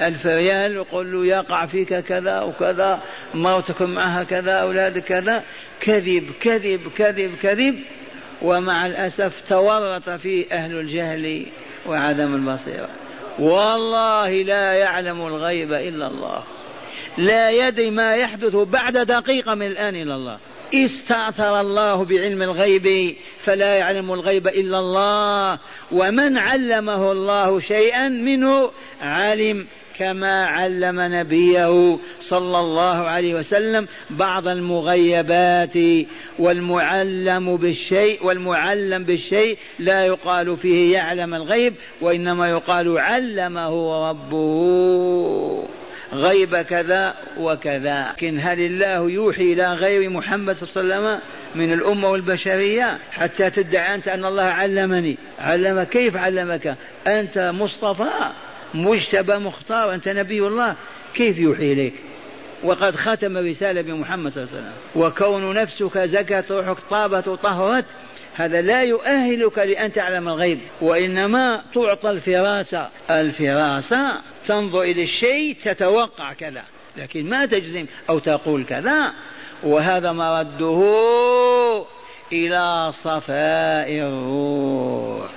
ألف 0.00 0.26
ريال 0.26 0.78
وقل 0.78 1.12
له 1.12 1.26
يقع 1.26 1.66
فيك 1.66 1.94
كذا 1.94 2.40
وكذا 2.40 3.00
موتكم 3.34 3.90
معها 3.90 4.22
كذا 4.22 4.52
أولادك 4.52 5.04
كذا. 5.04 5.42
كذب 5.80 6.30
كذب 6.40 6.80
كذب 6.96 7.34
كذب. 7.42 7.78
ومع 8.42 8.86
الأسف 8.86 9.42
تورط 9.48 10.10
فيه 10.10 10.46
أهل 10.52 10.78
الجهل 10.78 11.46
وعدم 11.86 12.34
البصيرة. 12.34 12.88
والله 13.38 14.30
لا 14.30 14.72
يعلم 14.72 15.26
الغيب 15.26 15.72
إلا 15.72 16.06
الله. 16.06 16.42
لا 17.18 17.50
يدري 17.50 17.90
ما 17.90 18.14
يحدث 18.14 18.56
بعد 18.56 18.96
دقيقة 18.96 19.54
من 19.54 19.66
الآن 19.66 19.96
إلى 19.96 20.14
الله. 20.14 20.38
استأثر 20.74 21.60
الله 21.60 22.04
بعلم 22.04 22.42
الغيب 22.42 23.16
فلا 23.38 23.76
يعلم 23.76 24.12
الغيب 24.12 24.46
إلا 24.46 24.78
الله. 24.78 25.58
ومن 25.92 26.38
علمه 26.38 27.12
الله 27.12 27.60
شيئا 27.60 28.08
منه 28.08 28.70
علم 29.00 29.66
كما 29.98 30.46
علم 30.46 31.00
نبيه 31.00 31.98
صلى 32.20 32.58
الله 32.60 33.08
عليه 33.08 33.34
وسلم 33.34 33.88
بعض 34.10 34.48
المغيبات. 34.48 35.74
والمعلم 36.38 37.56
بالشيء 37.56 38.26
والمعلم 38.26 39.04
بالشيء 39.04 39.58
لا 39.78 40.06
يقال 40.06 40.56
فيه 40.56 40.94
يعلم 40.94 41.34
الغيب 41.34 41.74
وإنما 42.00 42.48
يقال 42.48 42.98
علمه 42.98 44.08
ربه 44.10 45.81
غيب 46.12 46.56
كذا 46.56 47.14
وكذا. 47.38 48.12
لكن 48.12 48.40
هل 48.40 48.60
الله 48.60 49.10
يوحي 49.10 49.52
إلى 49.52 49.72
غير 49.74 50.10
محمد 50.10 50.56
صلى 50.56 50.82
الله 50.82 50.94
عليه 50.94 51.04
وسلم 51.04 51.20
من 51.54 51.72
الأمة 51.72 52.08
والبشرية 52.08 52.98
حتى 53.10 53.50
تدعي 53.50 53.94
أنت 53.94 54.08
أن 54.08 54.24
الله 54.24 54.42
علمني؟ 54.42 55.18
علمك 55.38 55.88
كيف 55.88 56.16
علمك؟ 56.16 56.76
أنت 57.06 57.38
مصطفى 57.54 58.10
مجتبى 58.74 59.38
مختار 59.38 59.94
أنت 59.94 60.08
نبي 60.08 60.46
الله. 60.46 60.74
كيف 61.14 61.38
يوحي 61.38 61.72
إليك؟ 61.72 61.94
وقد 62.62 62.96
ختم 62.96 63.36
رسالة 63.36 63.82
بمحمد 63.82 64.32
صلى 64.32 64.42
الله 64.42 64.54
عليه 64.54 64.66
وسلم. 64.66 65.02
وكون 65.02 65.54
نفسك 65.54 65.98
زكت 65.98 66.44
روحك 66.50 66.76
طابت 66.90 67.28
وطهرت 67.28 67.84
هذا 68.34 68.62
لا 68.62 68.82
يؤهلك 68.82 69.58
لأن 69.58 69.92
تعلم 69.92 70.28
الغيب. 70.28 70.58
وإنما 70.80 71.62
تعطى 71.74 72.10
الفراسة 72.10 72.88
الفراسة 73.10 74.31
تنظر 74.46 74.82
إلى 74.82 75.02
الشيء 75.02 75.56
تتوقع 75.62 76.32
كذا 76.32 76.62
لكن 76.96 77.28
ما 77.28 77.46
تجزم 77.46 77.86
أو 78.10 78.18
تقول 78.18 78.64
كذا. 78.64 79.12
وهذا 79.62 80.12
مرده 80.12 80.82
إلى 82.32 82.92
صفاء 82.92 83.92
الروح 83.92 85.30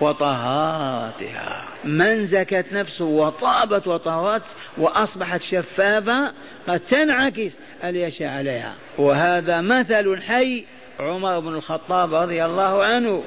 وطهارتها. 0.00 1.68
من 1.84 2.26
زكت 2.26 2.66
نفسه 2.72 3.04
وطابت 3.04 3.86
وطهرت 3.86 4.42
وأصبحت 4.78 5.42
شفافة 5.42 6.32
قد 6.68 6.80
تنعكس 6.80 7.52
اليشاء 7.84 8.28
عليها. 8.28 8.74
وهذا 8.98 9.60
مثل 9.60 10.22
حي 10.22 10.64
عمر 11.00 11.40
بن 11.40 11.48
الخطاب 11.48 12.14
رضي 12.14 12.44
الله 12.44 12.84
عنه. 12.84 13.24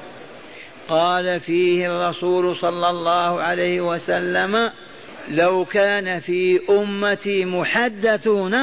قال 0.88 1.40
فيه 1.40 1.86
الرسول 1.86 2.56
صلى 2.56 2.90
الله 2.90 3.42
عليه 3.42 3.80
وسلم 3.80 4.70
لو 5.28 5.64
كان 5.64 6.18
في 6.18 6.60
أمتي 6.70 7.44
محدثون 7.44 8.54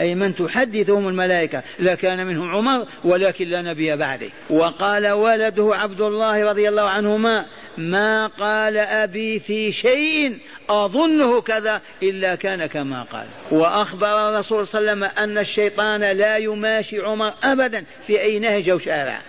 أي 0.00 0.14
من 0.14 0.34
تحدثهم 0.34 1.08
الملائكة 1.08 1.62
لكان 1.78 2.26
منهم 2.26 2.50
عمر 2.50 2.86
ولكن 3.04 3.48
لا 3.48 3.62
نبي 3.62 3.96
بعده. 3.96 4.28
وقال 4.50 5.08
ولده 5.08 5.70
عبد 5.74 6.00
الله 6.00 6.50
رضي 6.50 6.68
الله 6.68 6.82
عنهما 6.82 7.46
ما 7.78 8.26
قال 8.26 8.76
أبي 8.76 9.40
في 9.40 9.72
شيء 9.72 10.38
أظنه 10.70 11.40
كذا 11.40 11.80
إلا 12.02 12.34
كان 12.34 12.66
كما 12.66 13.02
قال. 13.02 13.26
وأخبر 13.50 14.28
الرسول 14.28 14.66
صلى 14.66 14.80
الله 14.80 14.90
عليه 14.90 15.06
وسلم 15.06 15.22
أن 15.24 15.38
الشيطان 15.38 16.00
لا 16.00 16.36
يماشي 16.36 16.98
عمر 16.98 17.34
أبدا 17.42 17.84
في 18.06 18.20
أي 18.20 18.38
نهج 18.38 18.68
أو 18.68 18.78
شارع 18.78 19.20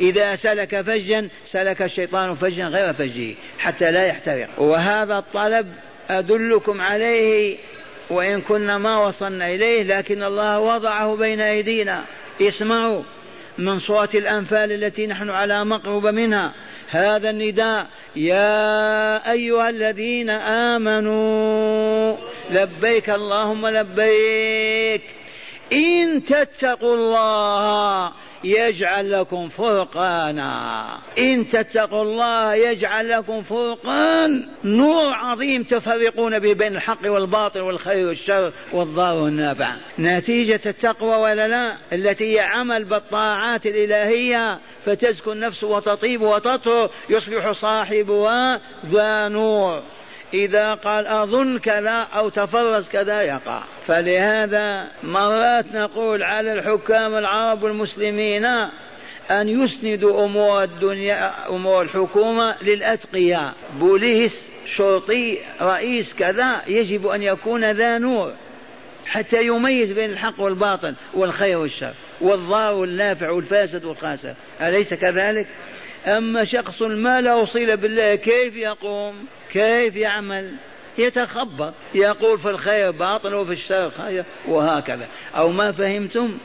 إذا 0.00 0.36
سلك 0.36 0.80
فجا 0.80 1.28
سلك 1.46 1.82
الشيطان 1.82 2.34
فجا 2.34 2.64
غير 2.64 2.92
فجه 2.92 3.34
حتى 3.58 3.90
لا 3.90 4.06
يحترق. 4.06 4.48
وهذا 4.60 5.18
الطلب 5.18 5.66
أدلكم 6.08 6.80
عليه 6.80 7.56
وإن 8.10 8.40
كنا 8.40 8.78
ما 8.78 9.06
وصلنا 9.06 9.48
إليه 9.48 9.82
لكن 9.82 10.22
الله 10.22 10.60
وضعه 10.60 11.16
بين 11.16 11.40
أيدينا. 11.40 12.04
اسمعوا 12.40 13.02
من 13.58 13.78
صورة 13.78 14.08
الأنفال 14.14 14.72
التي 14.72 15.06
نحن 15.06 15.30
على 15.30 15.64
مقرب 15.64 16.06
منها. 16.06 16.54
هذا 16.88 17.30
النداء 17.30 17.86
يا 18.16 19.32
أيها 19.32 19.68
الذين 19.68 20.30
آمنوا 20.30 22.16
لبيك 22.50 23.10
اللهم 23.10 23.66
لبيك. 23.66 25.02
إن 25.72 26.24
تتقوا 26.24 26.94
الله 26.94 28.12
يجعل 28.44 29.12
لكم 29.12 29.48
فرقانا 29.48 30.88
إن 31.18 31.48
تتقوا 31.48 32.02
الله 32.02 32.54
يجعل 32.54 33.08
لكم 33.08 33.42
فرقان 33.42 34.48
نور 34.64 35.12
عظيم 35.12 35.62
تفرقون 35.62 36.38
به 36.38 36.52
بين 36.52 36.76
الحق 36.76 37.10
والباطل 37.10 37.60
والخير 37.60 38.06
والشر 38.06 38.52
والضار 38.72 39.16
والنافع 39.16 39.76
نتيجة 39.98 40.60
التقوى 40.66 41.16
ولا 41.16 41.48
لا؟ 41.48 41.76
التي 41.92 42.34
هي 42.34 42.40
عمل 42.40 42.84
بالطاعات 42.84 43.66
الإلهية. 43.66 44.58
فتزكو 44.84 45.32
النفس 45.32 45.64
وتطيب 45.64 46.22
وتطهر. 46.22 46.90
يصبح 47.10 47.52
صاحبها 47.52 48.60
ذا 48.86 49.28
نور. 49.28 49.82
إذا 50.34 50.74
قال 50.74 51.06
أظن 51.06 51.58
كذا 51.58 52.08
أو 52.16 52.28
تفرز 52.28 52.88
كذا 52.88 53.22
يقع. 53.22 53.62
فلهذا 53.88 54.88
مرات 55.02 55.64
نقول 55.74 56.22
على 56.22 56.52
الحكام 56.52 57.14
العرب 57.14 57.62
والمسلمين 57.62 58.44
أن 59.30 59.48
يسندوا 59.48 60.24
أمور 60.24 60.62
الدنيا 60.62 61.48
أمور 61.48 61.82
الحكومة 61.82 62.62
للأتقياء. 62.62 63.54
بوليس 63.80 64.48
شرطي 64.66 65.38
رئيس 65.60 66.14
كذا 66.14 66.62
يجب 66.66 67.06
أن 67.06 67.22
يكون 67.22 67.70
ذا 67.70 67.98
نور 67.98 68.32
حتى 69.06 69.46
يميز 69.46 69.92
بين 69.92 70.10
الحق 70.10 70.40
والباطل 70.40 70.94
والخير 71.14 71.58
والشر 71.58 71.94
والضار 72.20 72.74
والنافع 72.74 73.30
والفاسد 73.30 73.84
والخاسر. 73.84 74.34
أليس 74.60 74.94
كذلك؟ 74.94 75.46
أما 76.06 76.44
شخص 76.44 76.82
ما 76.82 77.20
له 77.20 77.44
صلة 77.44 77.74
بالله 77.74 78.14
كيف 78.14 78.56
يقوم؟ 78.56 79.26
كيف 79.52 79.96
يعمل؟ 79.96 80.52
يتخبط 80.98 81.74
يقول 81.94 82.38
في 82.38 82.50
الخير 82.50 82.90
باطل 82.90 83.34
وفي 83.34 83.52
الشر 83.52 83.90
خير 83.90 84.24
وهكذا. 84.48 85.08
أو 85.36 85.52
ما 85.52 85.72
فهمتم؟ 85.72 86.38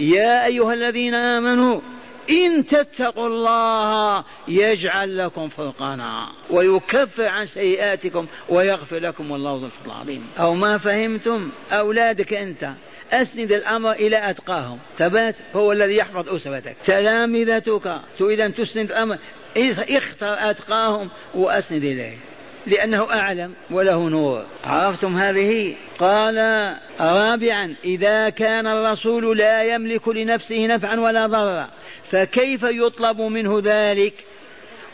يا 0.00 0.46
أيها 0.46 0.72
الذين 0.72 1.14
آمنوا 1.14 1.80
إن 2.30 2.66
تتقوا 2.66 3.26
الله 3.26 4.24
يجعل 4.48 5.18
لكم 5.18 5.48
فرقانا 5.48 6.28
ويكفر 6.50 7.26
عن 7.26 7.46
سيئاتكم 7.46 8.26
ويغفر 8.48 8.98
لكم 8.98 9.30
والله 9.30 9.56
ذو 9.56 9.66
الفضل 9.66 9.90
العظيم. 9.90 10.26
أو 10.38 10.54
ما 10.54 10.78
فهمتم؟ 10.78 11.50
أولادك 11.72 12.32
أنت 12.32 12.70
أسند 13.12 13.52
الأمر 13.52 13.92
إلى 13.92 14.30
أتقاهم. 14.30 14.78
ثبات 14.98 15.34
هو 15.54 15.72
الذي 15.72 15.96
يحفظ 15.96 16.34
أسرتك. 16.34 16.76
تلامذتك 16.84 18.00
أن 18.20 18.54
تسند 18.54 18.90
الأمر 18.90 19.18
اختر 19.56 20.50
أتقاهم 20.50 21.10
وأسند 21.34 21.84
إليه. 21.84 22.16
لأنه 22.66 23.12
أعلم 23.12 23.52
وله 23.70 24.08
نور. 24.08 24.44
عرفتم 24.64 25.16
هذه؟ 25.16 25.74
قال 25.98 26.36
رابعا 27.00 27.74
إذا 27.84 28.28
كان 28.28 28.66
الرسول 28.66 29.38
لا 29.38 29.62
يملك 29.62 30.08
لنفسه 30.08 30.66
نفعا 30.66 30.96
ولا 30.96 31.26
ضررا 31.26 31.68
فكيف 32.10 32.62
يطلب 32.62 33.20
منه 33.20 33.60
ذلك؟ 33.64 34.14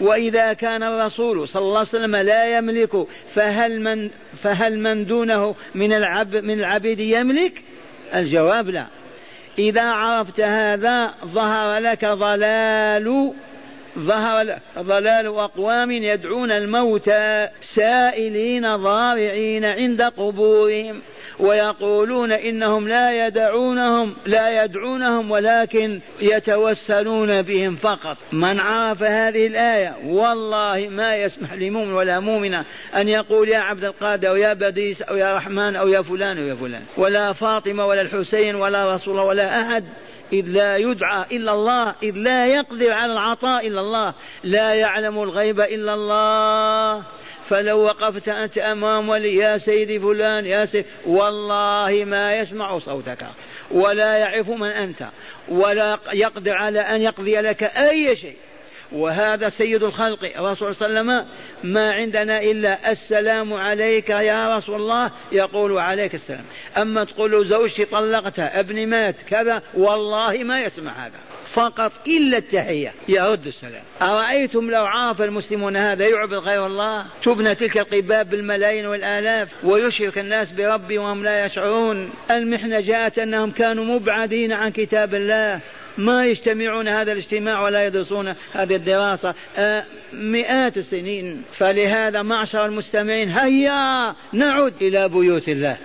وإذا 0.01 0.53
كان 0.53 0.83
الرسول 0.83 1.49
صلى 1.49 1.63
الله 1.63 1.79
عليه 1.79 1.89
وسلم 1.89 2.17
لا 2.17 2.59
يملك 2.59 3.07
فهل 3.35 3.81
من 3.81 4.11
فهل 4.43 4.79
من 4.79 5.05
دونه 5.07 5.55
من 5.75 5.93
العب 5.93 6.37
من 6.37 6.59
العبيد 6.59 7.01
يملك؟ 7.01 7.63
الجواب 8.15 8.69
لا. 8.69 8.87
إذا 9.59 9.83
عرفت 9.83 10.41
هذا 10.41 11.15
ظهر 11.25 11.79
لك 11.79 12.05
ضلال 12.05 13.33
ظهر 13.99 14.59
ضلال 14.79 15.27
أقوام 15.27 15.91
يدعون 15.91 16.51
الموتى 16.51 17.49
سائلين 17.63 18.77
ضارعين 18.77 19.65
عند 19.65 20.03
قبورهم 20.03 21.01
ويقولون 21.41 22.33
إنهم 22.33 22.89
لا 22.89 23.27
يدعونهم 23.27 24.17
لا 24.27 24.65
يدعونهم 24.65 25.31
ولكن 25.31 26.01
يتوسلون 26.21 27.43
بهم 27.43 27.77
فقط. 27.77 28.17
من 28.33 28.61
عرف 28.61 29.03
هذه 29.03 29.47
الآية 29.47 29.97
والله 30.05 30.89
ما 30.91 31.17
يسمح 31.17 31.53
لمؤمن 31.53 31.93
ولا 31.93 32.21
مؤمنة 32.21 32.65
أن 32.97 33.09
يقول 33.09 33.49
يا 33.49 33.59
عبد 33.59 33.85
القادر 33.85 34.29
أو 34.29 34.37
يا 34.37 34.53
بديس 34.53 35.03
أو 35.03 35.17
يا 35.17 35.37
رحمن 35.37 35.77
أو 35.77 35.89
يا 35.89 36.03
فلان 36.03 36.39
أو 36.39 36.45
يا 36.45 36.55
فلان. 36.55 36.83
ولا 36.97 37.33
فاطمة 37.33 37.87
ولا 37.87 38.01
الحسين 38.01 38.55
ولا 38.55 38.95
رسول 38.95 39.15
الله 39.15 39.25
ولا 39.25 39.61
أحد. 39.61 39.85
إذ 40.33 40.45
لا 40.47 40.77
يدعى 40.77 41.37
إلا 41.37 41.53
الله 41.53 41.95
إذ 42.03 42.15
لا 42.15 42.47
يقدر 42.47 42.93
على 42.93 43.13
العطاء 43.13 43.67
إلا 43.67 43.81
الله 43.81 44.15
لا 44.45 44.75
يعلم 44.75 45.23
الغيب 45.23 45.61
إلا 45.61 45.95
الله. 45.95 47.03
فلو 47.49 47.79
وقفت 47.79 48.29
أنت 48.29 48.59
أمام 48.59 49.09
ولي 49.09 49.37
يا 49.37 49.59
سيدي 49.59 50.01
فلان 50.01 50.47
يا 50.47 50.65
سيدي 50.67 50.87
والله 51.07 52.05
ما 52.07 52.35
يسمع 52.35 52.79
صوتك 52.79 53.27
ولا 53.71 54.17
يعرف 54.17 54.51
من 54.51 54.69
أنت 54.69 55.09
ولا 55.49 55.99
يقدر 56.13 56.53
على 56.53 56.81
أن 56.81 57.03
يقضي 57.03 57.41
لك 57.41 57.63
أي 57.63 58.17
شيء. 58.17 58.37
وهذا 58.93 59.49
سيد 59.49 59.83
الخلق 59.83 60.25
الرسول 60.37 60.75
صلى 60.75 60.87
الله 60.87 61.01
عليه 61.01 61.23
وسلم 61.23 61.29
ما 61.73 61.93
عندنا 61.93 62.43
إلا 62.43 62.91
السلام 62.91 63.53
عليك 63.53 64.11
يا 64.11 64.57
رسول 64.57 64.81
الله 64.81 65.11
يقول 65.33 65.79
عليك 65.79 66.15
السلام. 66.15 66.45
أما 66.79 67.05
تقول 67.05 67.47
زوجتي 67.47 67.85
طلقتها 67.85 68.61
ابني 68.61 68.87
مات 68.87 69.21
كذا 69.21 69.63
والله 69.75 70.45
ما 70.45 70.61
يسمع 70.61 70.93
هذا. 70.93 71.19
فقط 71.53 71.93
إلا 72.07 72.37
التحية 72.39 72.93
يرد 73.09 73.47
السلام. 73.47 73.83
أرأيتم 74.03 74.71
لو 74.71 74.85
عرف 74.85 75.23
المسلمون 75.23 75.77
هذا 75.77 76.09
يعبد 76.09 76.35
غير 76.35 76.67
الله؟ 76.67 77.07
تبنى 77.23 77.55
تلك 77.55 77.79
القباب 77.79 78.31
بالملايين 78.31 78.87
والآلاف 78.87 79.49
ويشرك 79.65 80.19
الناس 80.19 80.53
بربي 80.53 80.99
وهم 80.99 81.25
لا 81.25 81.47
يشعرون. 81.47 82.11
المحنة 82.31 82.81
جاءت 82.81 83.19
أنهم 83.19 83.51
كانوا 83.51 83.85
مبعدين 83.85 84.53
عن 84.53 84.71
كتاب 84.71 85.15
الله. 85.15 85.61
ما 85.99 86.27
يجتمعون 86.27 86.89
هذا 86.89 87.13
الاجتماع 87.13 87.63
ولا 87.63 87.87
يدرسون 87.87 88.35
هذه 88.53 88.77
الدراسة. 88.77 89.35
آه، 89.57 89.85
مئات 90.13 90.77
السنين. 90.77 91.43
فلهذا 91.57 92.23
معشر 92.23 92.67
المستمعين 92.67 93.31
هيا 93.31 94.15
نعد 94.33 94.75
إلى 94.81 95.09
بيوت 95.09 95.49
الله. 95.49 95.77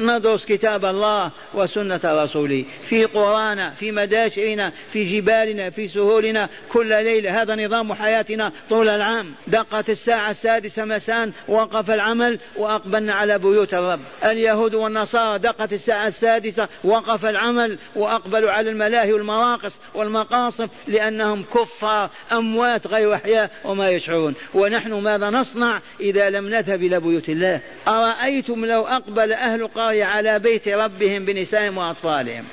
ندرس 0.00 0.44
كتاب 0.44 0.84
الله 0.84 1.30
وسنة 1.54 2.00
رسوله 2.04 2.64
في 2.88 3.04
قرانا 3.04 3.70
في 3.70 3.92
مداشرنا 3.92 4.72
في 4.92 5.04
جبالنا 5.04 5.70
في 5.70 5.88
سهولنا 5.88 6.48
كل 6.72 6.88
ليلة. 7.04 7.42
هذا 7.42 7.56
نظام 7.56 7.94
حياتنا 7.94 8.52
طول 8.70 8.88
العام. 8.88 9.34
دقت 9.46 9.90
الساعة 9.90 10.30
السادسة 10.30 10.84
مساء 10.84 11.30
وقف 11.48 11.90
العمل 11.90 12.38
وأقبلنا 12.56 13.14
على 13.14 13.38
بيوت 13.38 13.74
الرب. 13.74 14.00
اليهود 14.24 14.74
والنصارى 14.74 15.38
دقت 15.38 15.72
الساعة 15.72 16.06
السادسة 16.06 16.68
وقف 16.84 17.26
العمل 17.26 17.78
وأقبلوا 17.96 18.50
على 18.50 18.70
الملاهي 18.70 19.12
والمراقص 19.12 19.80
والمقاصف 19.94 20.68
لأنهم 20.88 21.42
كفار 21.42 22.10
أموات 22.32 22.86
غير 22.86 23.14
أحياء 23.14 23.50
وما 23.64 23.90
يشعرون. 23.90 24.34
ونحن 24.54 24.92
ماذا 24.92 25.30
نصنع 25.30 25.80
إذا 26.00 26.30
لم 26.30 26.48
نذهب 26.48 26.82
إلى 26.82 27.00
بيوت 27.00 27.28
الله؟ 27.28 27.60
أرأيتم 27.88 28.64
لو 28.64 28.82
أقبل 28.82 29.32
أهل 29.32 29.62
القرية 29.90 30.04
على 30.04 30.38
بيت 30.38 30.68
ربهم 30.68 31.24
بنسائهم 31.24 31.78
وأطفالهم. 31.78 32.44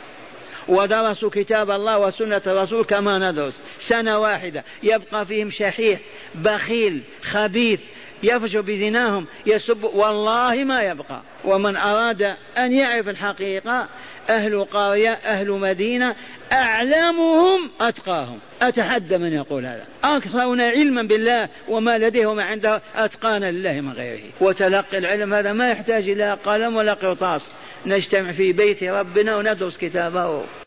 ودرسوا 0.68 1.30
كتاب 1.30 1.72
الله 1.72 2.00
وسنة 2.00 2.42
الرسول 2.48 2.86
كما 2.86 3.32
ندرس. 3.32 3.62
سنة 3.88 4.20
واحدة. 4.20 4.64
يبقى 4.84 5.26
فيهم 5.26 5.52
شحيح 5.52 6.00
بخيل 6.36 7.02
خبيث 7.22 7.80
يفجر 8.24 8.62
بزناهم 8.62 9.26
يسب 9.46 9.84
والله 9.84 10.64
ما 10.64 10.82
يبقى. 10.82 11.22
ومن 11.46 11.76
أراد 11.76 12.22
أن 12.58 12.72
يعرف 12.72 13.08
الحقيقة 13.08 13.88
أهل 14.30 14.64
قرية 14.64 15.12
أهل 15.12 15.52
مدينة 15.52 16.16
أعلمهم 16.52 17.72
أتقاهم. 17.82 18.40
أتحدى 18.62 19.18
من 19.18 19.34
يقول 19.34 19.66
هذا. 19.66 19.86
أكثرنا 20.04 20.68
علما 20.70 21.04
بالله 21.04 21.50
وما 21.68 21.98
لديه 21.98 22.26
وما 22.26 22.44
عنده 22.44 22.82
أتقانا 22.96 23.52
لله 23.52 23.82
من 23.82 23.92
غيره. 23.92 24.24
وتلقي 24.42 24.98
العلم 24.98 25.34
هذا 25.34 25.54
ما 25.54 25.72
يحتاج 25.72 26.10
إلى 26.10 26.38
قلم 26.46 26.76
ولا 26.76 26.94
قرطاس. 26.94 27.42
نجتمع 27.86 28.32
في 28.32 28.54
بيت 28.54 28.84
ربنا 28.84 29.38
وندرس 29.38 29.78
كتابه. 29.78 30.44